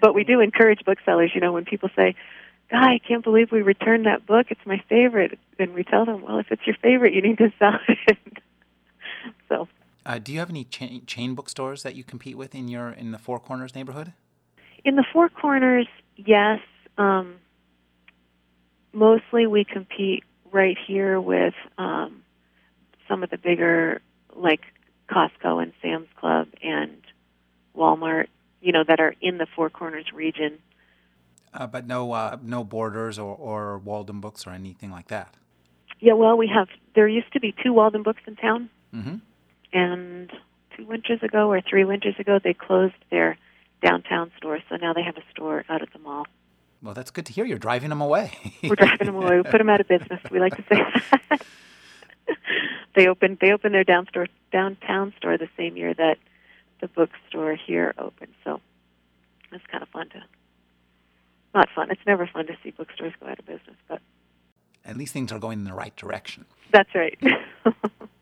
but 0.00 0.14
we 0.14 0.24
do 0.24 0.40
encourage 0.40 0.80
booksellers, 0.84 1.30
you 1.34 1.40
know, 1.40 1.52
when 1.52 1.64
people 1.64 1.88
say, 1.94 2.16
God, 2.70 2.82
I 2.82 2.98
can't 2.98 3.22
believe 3.22 3.52
we 3.52 3.62
returned 3.62 4.06
that 4.06 4.26
book. 4.26 4.46
It's 4.50 4.64
my 4.64 4.82
favorite. 4.88 5.38
And 5.58 5.74
we 5.74 5.84
tell 5.84 6.04
them, 6.04 6.22
well, 6.22 6.38
if 6.38 6.50
it's 6.50 6.66
your 6.66 6.76
favorite, 6.82 7.14
you 7.14 7.22
need 7.22 7.38
to 7.38 7.52
sell 7.58 7.78
it. 8.08 8.18
so 9.48 9.68
uh, 10.10 10.18
do 10.18 10.32
you 10.32 10.40
have 10.40 10.50
any 10.50 10.64
chain, 10.64 11.06
chain 11.06 11.34
bookstores 11.36 11.84
that 11.84 11.94
you 11.94 12.02
compete 12.02 12.36
with 12.36 12.52
in 12.52 12.66
your 12.66 12.90
in 12.90 13.12
the 13.12 13.18
Four 13.18 13.38
Corners 13.38 13.76
neighborhood? 13.76 14.12
In 14.84 14.96
the 14.96 15.04
Four 15.12 15.28
Corners, 15.28 15.86
yes. 16.16 16.58
Um, 16.98 17.36
mostly, 18.92 19.46
we 19.46 19.64
compete 19.64 20.24
right 20.50 20.76
here 20.84 21.20
with 21.20 21.54
um, 21.78 22.22
some 23.06 23.22
of 23.22 23.30
the 23.30 23.38
bigger, 23.38 24.02
like 24.34 24.62
Costco 25.08 25.62
and 25.62 25.72
Sam's 25.80 26.08
Club 26.18 26.48
and 26.60 27.00
Walmart. 27.76 28.26
You 28.60 28.72
know 28.72 28.82
that 28.88 28.98
are 28.98 29.14
in 29.20 29.38
the 29.38 29.46
Four 29.54 29.70
Corners 29.70 30.06
region. 30.12 30.58
Uh, 31.54 31.68
but 31.68 31.86
no, 31.86 32.12
uh, 32.12 32.36
no 32.42 32.64
Borders 32.64 33.16
or, 33.16 33.34
or 33.36 33.78
Walden 33.78 34.20
Books 34.20 34.44
or 34.44 34.50
anything 34.50 34.90
like 34.90 35.06
that. 35.08 35.36
Yeah, 36.00 36.14
well, 36.14 36.36
we 36.36 36.48
have. 36.48 36.66
There 36.96 37.06
used 37.06 37.32
to 37.32 37.40
be 37.40 37.54
two 37.62 37.72
Walden 37.72 38.02
Books 38.02 38.22
in 38.26 38.34
town. 38.34 38.70
Mm-hmm 38.92 39.16
and 39.72 40.30
two 40.76 40.86
winters 40.86 41.22
ago 41.22 41.50
or 41.50 41.60
three 41.60 41.84
winters 41.84 42.14
ago 42.18 42.38
they 42.42 42.54
closed 42.54 42.94
their 43.10 43.36
downtown 43.82 44.30
store, 44.36 44.58
so 44.68 44.76
now 44.76 44.92
they 44.92 45.02
have 45.02 45.16
a 45.16 45.22
store 45.30 45.64
out 45.68 45.82
at 45.82 45.92
the 45.92 45.98
mall. 45.98 46.26
Well, 46.82 46.94
that's 46.94 47.10
good 47.10 47.26
to 47.26 47.32
hear. 47.32 47.44
You're 47.44 47.58
driving 47.58 47.90
them 47.90 48.00
away. 48.00 48.32
We're 48.62 48.74
driving 48.74 49.06
them 49.06 49.16
away. 49.16 49.36
We 49.36 49.42
put 49.42 49.58
them 49.58 49.68
out 49.68 49.80
of 49.80 49.88
business. 49.88 50.20
We 50.30 50.40
like 50.40 50.56
to 50.56 50.64
say 50.68 50.82
that. 51.30 51.46
they 52.94 53.06
opened 53.06 53.38
they 53.40 53.52
opened 53.52 53.74
their 53.74 53.84
down 53.84 54.06
store, 54.08 54.26
downtown 54.52 55.12
store 55.18 55.36
the 55.36 55.48
same 55.56 55.76
year 55.76 55.92
that 55.94 56.16
the 56.80 56.88
bookstore 56.88 57.54
here 57.54 57.94
opened. 57.98 58.32
So 58.44 58.60
it's 59.52 59.66
kind 59.66 59.82
of 59.82 59.88
fun 59.90 60.08
to 60.10 60.22
not 61.54 61.68
fun. 61.74 61.90
It's 61.90 62.00
never 62.06 62.26
fun 62.26 62.46
to 62.46 62.56
see 62.62 62.70
bookstores 62.70 63.12
go 63.20 63.26
out 63.26 63.38
of 63.38 63.46
business, 63.46 63.76
but 63.88 64.00
at 64.84 64.96
least 64.96 65.12
things 65.12 65.32
are 65.32 65.38
going 65.38 65.58
in 65.58 65.64
the 65.64 65.74
right 65.74 65.94
direction. 65.96 66.46
That's 66.72 66.94
right. 66.94 67.18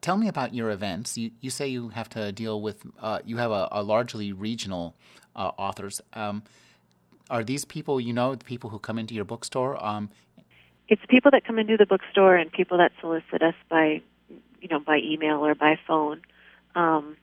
Tell 0.00 0.16
me 0.16 0.28
about 0.28 0.54
your 0.54 0.70
events. 0.70 1.18
You, 1.18 1.30
you 1.40 1.50
say 1.50 1.68
you 1.68 1.90
have 1.90 2.08
to 2.10 2.32
deal 2.32 2.60
with, 2.60 2.84
uh, 3.00 3.20
you 3.24 3.36
have 3.36 3.50
a, 3.50 3.68
a 3.70 3.82
largely 3.82 4.32
regional 4.32 4.94
uh, 5.36 5.50
authors. 5.58 6.00
Um, 6.14 6.42
are 7.28 7.44
these 7.44 7.64
people 7.64 8.00
you 8.00 8.12
know, 8.12 8.34
the 8.34 8.44
people 8.44 8.70
who 8.70 8.78
come 8.78 8.98
into 8.98 9.14
your 9.14 9.24
bookstore? 9.24 9.82
Um, 9.84 10.10
it's 10.88 11.02
people 11.08 11.30
that 11.32 11.44
come 11.44 11.58
into 11.58 11.76
the 11.76 11.86
bookstore 11.86 12.36
and 12.36 12.50
people 12.50 12.78
that 12.78 12.92
solicit 13.00 13.42
us 13.42 13.54
by, 13.68 14.02
you 14.60 14.68
know, 14.68 14.80
by 14.80 14.98
email 14.98 15.44
or 15.44 15.54
by 15.54 15.78
phone. 15.86 16.22
Um, 16.74 17.16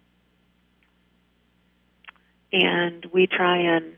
and 2.53 3.05
we 3.11 3.27
try 3.27 3.57
and 3.57 3.95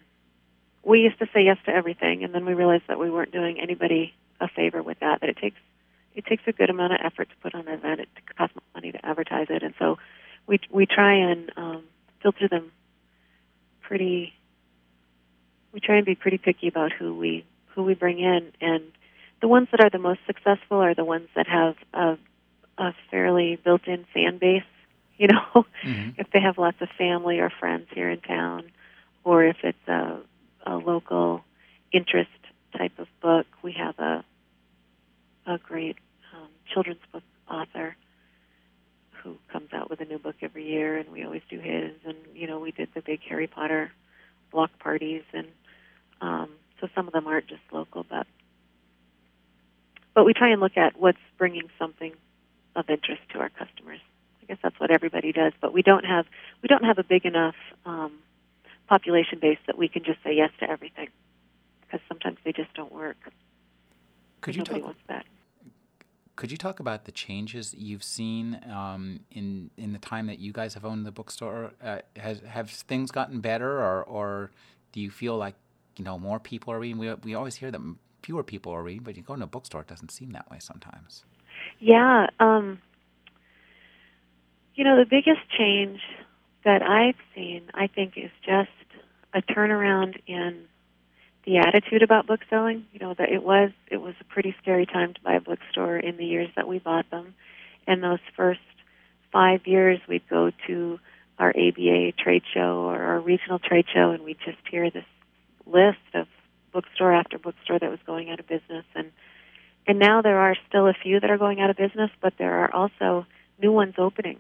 we 0.84 1.02
used 1.02 1.20
to 1.20 1.28
say 1.34 1.44
yes 1.44 1.58
to 1.65 1.72
everything, 1.72 2.24
and 2.24 2.34
then 2.34 2.46
we 2.46 2.54
realized 2.54 2.86
that 2.88 2.98
we 2.98 3.10
weren't 3.10 3.32
doing 3.32 3.60
anybody 3.60 4.13
a 4.39 4.48
favor 4.48 4.82
with 4.82 5.00
that. 5.02 5.22
That 5.22 5.30
it 5.30 5.38
takes 5.38 5.60
it 6.15 6.26
takes 6.26 6.43
a 6.48 6.52
good 6.52 6.69
amount 6.69 6.93
of 6.93 7.00
effort 7.04 7.30
to 7.30 7.36
put 7.41 7.56
on 7.56 7.67
an 7.67 7.74
event. 7.74 8.02
It 8.02 8.10
costs 8.38 8.56
money 8.74 8.91
to 8.91 9.06
advertise 9.06 9.48
it, 9.50 9.63
and 9.63 9.74
so 9.80 9.98
we 10.48 10.60
we 10.72 10.86
try 10.86 11.13
and 11.15 11.52
um, 11.58 11.84
filter 12.22 12.48
them 12.48 12.72
pretty. 13.82 14.34
We 15.72 15.80
try 15.80 15.98
and 15.98 16.06
be 16.06 16.15
pretty 16.15 16.38
picky 16.38 16.67
about 16.67 16.91
who 16.91 17.15
we 17.15 17.45
who 17.67 17.84
we 17.84 17.93
bring 17.93 18.19
in, 18.19 18.52
and 18.60 18.84
the 19.41 19.48
ones 19.48 19.67
that 19.72 19.80
are 19.80 19.89
the 19.89 20.00
most 20.00 20.19
successful 20.26 20.78
are 20.78 20.95
the 20.95 21.06
ones 21.06 21.28
that 21.36 21.48
have 21.48 21.76
a, 21.93 22.17
a 22.78 22.93
fairly 23.10 23.58
built-in 23.63 24.06
fan 24.13 24.38
base. 24.38 24.63
You 25.17 25.28
know, 25.28 25.65
mm-hmm. 25.84 26.10
if 26.17 26.28
they 26.32 26.39
have 26.41 26.58
lots 26.58 26.78
of 26.82 26.89
family 26.98 27.39
or 27.39 27.50
friends 27.50 27.88
here 27.93 28.10
in 28.10 28.22
town, 28.22 28.72
or 29.24 29.43
if 29.43 29.58
it's 29.63 29.88
a, 29.88 30.19
a 30.65 30.76
local 30.76 31.43
interest 31.91 32.30
type 32.78 32.98
of 33.00 33.08
book, 33.22 33.45
we 33.62 33.74
have 33.74 33.98
a 34.00 34.24
a 35.49 35.57
great 35.57 35.97
um, 36.35 36.49
children's 36.71 37.01
book 37.12 37.23
author 37.49 37.95
who 39.23 39.38
comes 39.51 39.73
out 39.73 39.89
with 39.89 39.99
a 39.99 40.05
new 40.05 40.19
book 40.19 40.35
every 40.41 40.65
year, 40.65 40.97
and 40.97 41.12
we 41.12 41.23
always 41.23 41.41
do 41.49 41.59
his. 41.59 41.91
And 42.05 42.15
you 42.33 42.47
know, 42.47 42.59
we 42.59 42.71
did 42.71 42.89
the 42.93 43.01
big 43.01 43.21
Harry 43.27 43.47
Potter 43.47 43.91
block 44.51 44.71
parties, 44.79 45.23
and 45.33 45.47
um, 46.21 46.49
so 46.79 46.88
some 46.95 47.07
of 47.07 47.13
them 47.13 47.27
aren't 47.27 47.47
just 47.47 47.62
local, 47.71 48.05
but 48.09 48.27
but 50.13 50.25
we 50.25 50.33
try 50.33 50.49
and 50.49 50.62
look 50.62 50.77
at 50.77 50.99
what's 50.99 51.17
bringing 51.38 51.69
something 51.77 52.13
of 52.75 52.89
interest 52.89 53.21
to 53.33 53.39
our 53.39 53.49
customers. 53.49 53.99
I 54.41 54.45
guess 54.45 54.57
that's 54.62 54.79
what 54.79 54.91
everybody 54.91 55.31
does, 55.31 55.53
but 55.62 55.73
we 55.73 55.81
don't 55.81 56.05
have 56.05 56.25
we 56.62 56.67
don't 56.67 56.83
have 56.83 56.97
a 56.99 57.03
big 57.03 57.25
enough 57.25 57.55
um, 57.85 58.13
population 58.88 59.39
base 59.39 59.59
that 59.67 59.77
we 59.77 59.88
can 59.88 60.03
just 60.03 60.21
say 60.23 60.35
yes 60.35 60.51
to 60.59 60.69
everything 60.69 61.09
because 61.81 61.99
sometimes 62.07 62.38
they 62.43 62.51
just 62.51 62.73
don't 62.73 62.91
work. 62.91 63.17
Could 64.41 64.55
you 64.55 64.63
talk? 64.63 64.95
Could 66.39 66.52
you 66.52 66.58
talk 66.58 66.80
about 66.80 67.04
the 67.04 67.12
changes 67.12 67.75
you've 67.78 68.02
seen 68.02 68.62
um, 68.71 69.19
in 69.30 69.71
in 69.75 69.91
the 69.91 69.99
time 69.99 70.28
that 70.28 70.39
you 70.39 70.54
guys 70.54 70.73
have 70.73 70.86
owned 70.86 71.06
the 71.06 71.12
bookstore? 71.12 71.73
Uh, 71.84 71.97
has 72.15 72.39
have 72.47 72.69
things 72.69 73.12
gotten 73.12 73.41
better, 73.41 73.69
or 73.80 74.04
or 74.04 74.52
do 74.93 75.02
you 75.02 75.12
feel 75.12 75.36
like 75.36 75.56
you 75.97 76.06
know 76.06 76.17
more 76.17 76.39
people 76.39 76.71
are 76.73 76.80
reading? 76.80 76.97
We 76.97 77.13
we 77.15 77.36
always 77.36 77.58
hear 77.58 77.71
that 77.71 77.82
fewer 78.23 78.41
people 78.41 78.71
are 78.71 78.82
reading, 78.82 79.04
but 79.04 79.17
you 79.17 79.21
go 79.21 79.34
into 79.34 79.43
a 79.43 79.47
bookstore, 79.47 79.82
it 79.82 79.88
doesn't 79.88 80.12
seem 80.12 80.32
that 80.32 80.49
way 80.49 80.60
sometimes. 80.62 81.25
Yeah, 81.78 82.28
um, 82.39 82.80
you 84.75 84.86
know 84.86 84.95
the 84.95 85.10
biggest 85.10 85.41
change 85.58 85.99
that 86.63 86.82
I've 86.82 87.19
seen, 87.36 87.63
I 87.73 87.88
think, 87.88 88.13
is 88.15 88.32
just 88.45 88.69
a 89.34 89.41
turnaround 89.41 90.21
in 90.25 90.68
the 91.49 91.57
attitude 91.57 92.03
about 92.03 92.27
book 92.27 92.41
selling. 92.47 92.85
You 92.93 92.99
know 92.99 93.15
that 93.15 93.29
it 93.29 93.41
was 93.41 93.71
it 93.89 93.97
was 93.97 94.13
a 94.21 94.23
pretty 94.23 94.55
scary 94.62 94.85
time 94.85 95.15
to 95.15 95.21
buy 95.21 95.33
a 95.33 95.41
bookstore 95.41 95.97
in 95.97 96.15
the 96.15 96.25
years 96.25 96.49
that 96.55 96.67
we 96.67 96.77
bought 96.77 97.09
them. 97.09 97.33
And 97.88 98.03
those 98.03 98.19
first 98.38 98.59
five 99.33 99.65
years, 99.65 99.99
we'd 100.07 100.29
go 100.29 100.51
to 100.67 100.99
our 101.39 101.49
ABA 101.49 102.12
trade 102.23 102.43
show 102.53 102.83
or 102.85 103.01
our 103.01 103.19
regional 103.19 103.57
trade 103.57 103.85
show, 103.91 104.12
and 104.12 104.23
we'd 104.23 104.38
just 104.45 104.59
hear 104.69 104.91
this 104.91 105.05
list 105.65 105.97
of 106.13 106.27
bookstore 106.71 107.13
after 107.13 107.39
bookstore 107.39 107.79
that 107.79 107.89
was 107.89 107.99
going 108.05 108.29
out 108.29 108.39
of 108.39 108.47
business. 108.47 108.85
And 108.93 109.12
and 109.88 109.97
now 109.97 110.21
there 110.21 110.38
are 110.38 110.55
still 110.67 110.85
a 110.85 110.93
few 110.93 111.19
that 111.19 111.31
are 111.31 111.39
going 111.39 111.62
out 111.62 111.71
of 111.71 111.77
business, 111.77 112.12
but 112.21 112.33
there 112.38 112.59
are 112.59 112.71
also 112.71 113.25
new 113.59 113.71
ones 113.71 113.95
opening, 113.97 114.39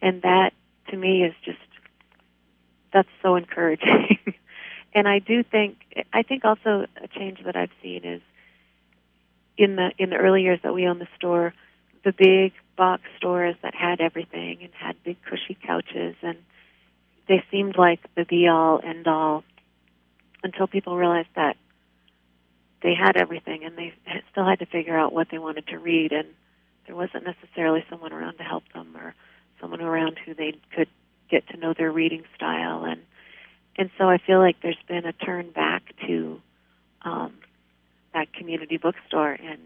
and 0.00 0.22
that 0.22 0.52
to 0.90 0.96
me 0.96 1.24
is 1.24 1.34
just 1.44 1.58
that's 2.92 3.08
so 3.24 3.34
encouraging. 3.34 4.18
and 4.94 5.08
I 5.08 5.18
do 5.18 5.42
think 5.42 5.78
I 6.12 6.22
think 6.22 6.44
also 6.44 6.86
a 7.02 7.08
change 7.08 7.42
that 7.44 7.56
I've 7.56 7.70
seen 7.82 8.04
is 8.04 8.22
in 9.56 9.76
the 9.76 9.92
in 9.98 10.10
the 10.10 10.16
early 10.16 10.42
years 10.42 10.60
that 10.62 10.74
we 10.74 10.86
owned 10.86 11.00
the 11.00 11.08
store, 11.16 11.54
the 12.04 12.12
big 12.12 12.52
box 12.76 13.02
stores 13.16 13.56
that 13.62 13.74
had 13.74 14.00
everything 14.00 14.58
and 14.62 14.72
had 14.72 14.96
big 15.02 15.16
cushy 15.28 15.56
couches 15.66 16.14
and 16.22 16.38
they 17.28 17.44
seemed 17.50 17.76
like 17.76 18.00
the 18.14 18.24
be 18.24 18.48
all 18.48 18.80
end 18.82 19.06
all 19.06 19.44
until 20.42 20.66
people 20.66 20.96
realized 20.96 21.28
that 21.34 21.56
they 22.82 22.94
had 22.94 23.16
everything 23.16 23.64
and 23.64 23.76
they 23.76 23.92
still 24.30 24.46
had 24.46 24.60
to 24.60 24.66
figure 24.66 24.96
out 24.96 25.12
what 25.12 25.26
they 25.30 25.38
wanted 25.38 25.66
to 25.66 25.78
read 25.78 26.12
and 26.12 26.28
there 26.86 26.94
wasn't 26.94 27.24
necessarily 27.24 27.84
someone 27.90 28.12
around 28.12 28.36
to 28.38 28.44
help 28.44 28.62
them 28.72 28.96
or 28.96 29.14
someone 29.60 29.80
around 29.80 30.16
who 30.24 30.34
they 30.34 30.54
could 30.74 30.88
get 31.28 31.46
to 31.48 31.56
know 31.56 31.74
their 31.76 31.90
reading 31.90 32.22
style 32.34 32.84
and 32.84 33.02
and 33.78 33.90
so 33.96 34.08
I 34.10 34.18
feel 34.18 34.40
like 34.40 34.56
there's 34.60 34.76
been 34.88 35.06
a 35.06 35.12
turn 35.12 35.52
back 35.52 35.94
to 36.06 36.42
um, 37.02 37.32
that 38.12 38.32
community 38.32 38.76
bookstore 38.76 39.30
and 39.30 39.60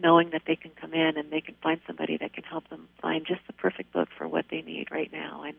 knowing 0.00 0.30
that 0.30 0.42
they 0.46 0.54
can 0.54 0.70
come 0.80 0.94
in 0.94 1.18
and 1.18 1.32
they 1.32 1.40
can 1.40 1.56
find 1.60 1.80
somebody 1.88 2.16
that 2.18 2.32
can 2.32 2.44
help 2.44 2.68
them 2.68 2.88
find 3.02 3.26
just 3.26 3.40
the 3.48 3.52
perfect 3.52 3.92
book 3.92 4.08
for 4.16 4.28
what 4.28 4.44
they 4.48 4.62
need 4.62 4.92
right 4.92 5.12
now. 5.12 5.42
And 5.42 5.56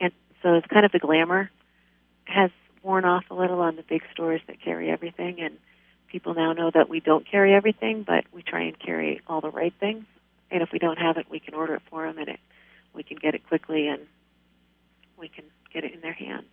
and 0.00 0.12
so 0.42 0.54
it's 0.54 0.66
kind 0.66 0.84
of 0.84 0.92
the 0.92 0.98
glamour 0.98 1.50
has 2.24 2.50
worn 2.82 3.06
off 3.06 3.24
a 3.30 3.34
little 3.34 3.60
on 3.60 3.76
the 3.76 3.82
big 3.82 4.02
stores 4.12 4.42
that 4.46 4.60
carry 4.60 4.90
everything. 4.90 5.40
And 5.40 5.56
people 6.08 6.34
now 6.34 6.52
know 6.52 6.70
that 6.74 6.90
we 6.90 7.00
don't 7.00 7.26
carry 7.26 7.54
everything 7.54 8.02
but 8.02 8.24
we 8.32 8.42
try 8.42 8.64
and 8.64 8.78
carry 8.78 9.22
all 9.26 9.40
the 9.40 9.50
right 9.50 9.72
things. 9.80 10.04
And 10.50 10.62
if 10.62 10.70
we 10.72 10.78
don't 10.78 10.98
have 10.98 11.16
it 11.16 11.30
we 11.30 11.40
can 11.40 11.54
order 11.54 11.74
it 11.74 11.82
for 11.88 12.06
them 12.06 12.18
and 12.18 12.28
it 12.28 12.40
we 12.92 13.02
can 13.02 13.16
get 13.16 13.34
it 13.34 13.48
quickly 13.48 13.88
and 13.88 14.02
we 15.18 15.28
can 15.28 15.44
get 15.72 15.84
it 15.84 15.94
in 15.94 16.02
their 16.02 16.12
hands 16.12 16.44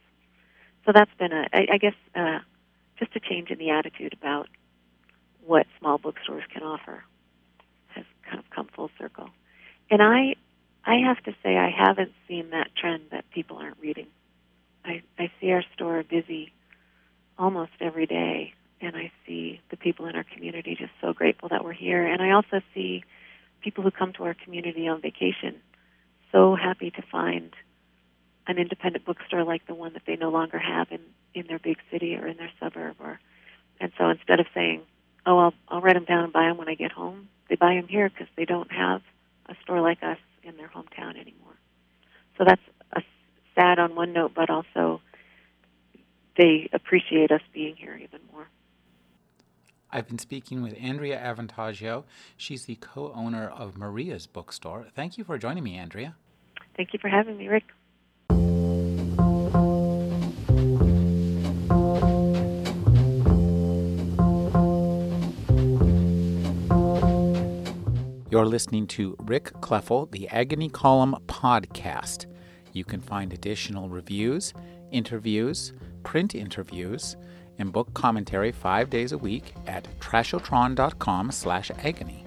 so 0.90 0.94
that's 0.94 1.14
been 1.20 1.32
a, 1.32 1.48
I, 1.54 1.68
I 1.74 1.78
guess, 1.78 1.94
uh, 2.16 2.40
just 2.98 3.16
a 3.16 3.20
change 3.20 3.52
in 3.52 3.60
the 3.60 3.70
attitude 3.70 4.12
about 4.20 4.48
what 5.46 5.68
small 5.80 6.00
bookstores 6.00 6.44
can 6.52 6.64
offer 6.64 7.04
has 7.90 8.06
kind 8.26 8.40
of 8.40 8.50
come 8.50 8.68
full 8.76 8.90
circle. 8.98 9.30
And 9.92 10.02
I, 10.02 10.36
I 10.84 10.96
have 11.06 11.24
to 11.26 11.36
say, 11.44 11.58
I 11.58 11.70
haven't 11.70 12.12
seen 12.28 12.50
that 12.50 12.76
trend 12.76 13.04
that 13.12 13.30
people 13.30 13.58
aren't 13.58 13.78
reading. 13.80 14.08
I, 14.84 15.04
I 15.20 15.32
see 15.40 15.52
our 15.52 15.64
store 15.76 16.04
busy 16.10 16.54
almost 17.38 17.74
every 17.80 18.08
day, 18.08 18.54
and 18.82 18.96
I 18.96 19.12
see 19.28 19.62
the 19.70 19.78
people 19.78 20.08
in 20.08 20.16
our 20.16 20.26
community 20.34 20.76
just 20.76 20.94
so 21.02 21.14
grateful 21.14 21.50
that 21.50 21.64
we're 21.64 21.72
here. 21.72 22.04
And 22.04 22.20
I 22.20 22.32
also 22.32 22.62
see 22.74 23.04
people 23.62 23.84
who 23.84 23.92
come 23.92 24.12
to 24.14 24.24
our 24.24 24.34
community 24.34 24.88
on 24.88 25.02
vacation 25.02 25.58
so 26.32 26.56
happy 26.56 26.90
to 26.90 27.04
find 27.12 27.54
an 28.50 28.58
independent 28.58 29.06
bookstore 29.06 29.44
like 29.44 29.66
the 29.68 29.76
one 29.76 29.94
that 29.94 30.02
they 30.08 30.16
no 30.16 30.30
longer 30.30 30.58
have 30.58 30.88
in 30.92 31.00
in 31.36 31.46
their 31.48 31.60
big 31.60 31.78
city 31.92 32.16
or 32.16 32.28
in 32.28 32.36
their 32.38 32.52
suburb 32.60 32.96
or 33.00 33.20
and 33.80 33.92
so 33.98 34.10
instead 34.10 34.40
of 34.40 34.48
saying 34.56 34.82
oh 35.28 35.38
I'll 35.38 35.54
I'll 35.68 35.82
write 35.82 35.94
them 35.94 36.06
down 36.06 36.24
and 36.24 36.34
buy 36.34 36.46
them 36.46 36.58
when 36.58 36.68
I 36.68 36.74
get 36.74 36.92
home 36.92 37.30
they 37.48 37.56
buy 37.56 37.76
them 37.76 37.88
here 37.88 38.10
because 38.10 38.28
they 38.36 38.46
don't 38.46 38.72
have 38.72 39.02
a 39.48 39.56
store 39.64 39.82
like 39.82 40.02
us 40.02 40.18
in 40.44 40.58
their 40.58 40.68
hometown 40.68 41.12
anymore 41.12 41.56
so 42.40 42.44
that's 42.44 42.62
a 42.94 43.02
sad 43.54 43.78
on 43.78 43.96
one 43.96 44.14
note 44.14 44.32
but 44.36 44.50
also 44.50 45.00
they 46.36 46.70
appreciate 46.74 47.32
us 47.32 47.42
being 47.54 47.76
here 47.76 47.96
even 47.96 48.20
more 48.34 48.48
I've 49.92 50.08
been 50.08 50.20
speaking 50.20 50.62
with 50.62 50.78
Andrea 50.80 51.20
Avantaggio. 51.20 52.04
She's 52.38 52.66
the 52.66 52.76
co 52.76 53.12
owner 53.14 53.50
of 53.50 53.76
Maria's 53.76 54.28
Bookstore. 54.28 54.86
Thank 54.94 55.18
you 55.18 55.24
for 55.24 55.40
joining 55.40 55.64
me, 55.64 55.78
Andrea. 55.78 56.16
Thank 56.78 56.94
you 56.94 57.00
for 57.00 57.10
having 57.10 57.38
me, 57.38 57.48
Rick. 57.48 57.64
You're 68.32 68.46
listening 68.46 68.86
to 68.88 69.16
Rick 69.22 69.54
Kleffel, 69.54 70.12
the 70.12 70.28
Agony 70.30 70.70
Column 70.70 71.16
podcast. 71.26 72.28
You 72.74 72.84
can 72.84 73.02
find 73.02 73.34
additional 73.34 73.90
reviews, 73.90 74.54
interviews, 74.92 75.74
print 76.04 76.36
interviews, 76.36 77.18
and 77.58 77.74
book 77.74 77.92
commentary 77.96 78.52
five 78.52 78.92
days 78.92 79.14
a 79.14 79.18
week 79.18 79.56
at 79.66 79.88
trashotron.com 80.00 81.32
slash 81.32 81.72
agony. 81.84 82.24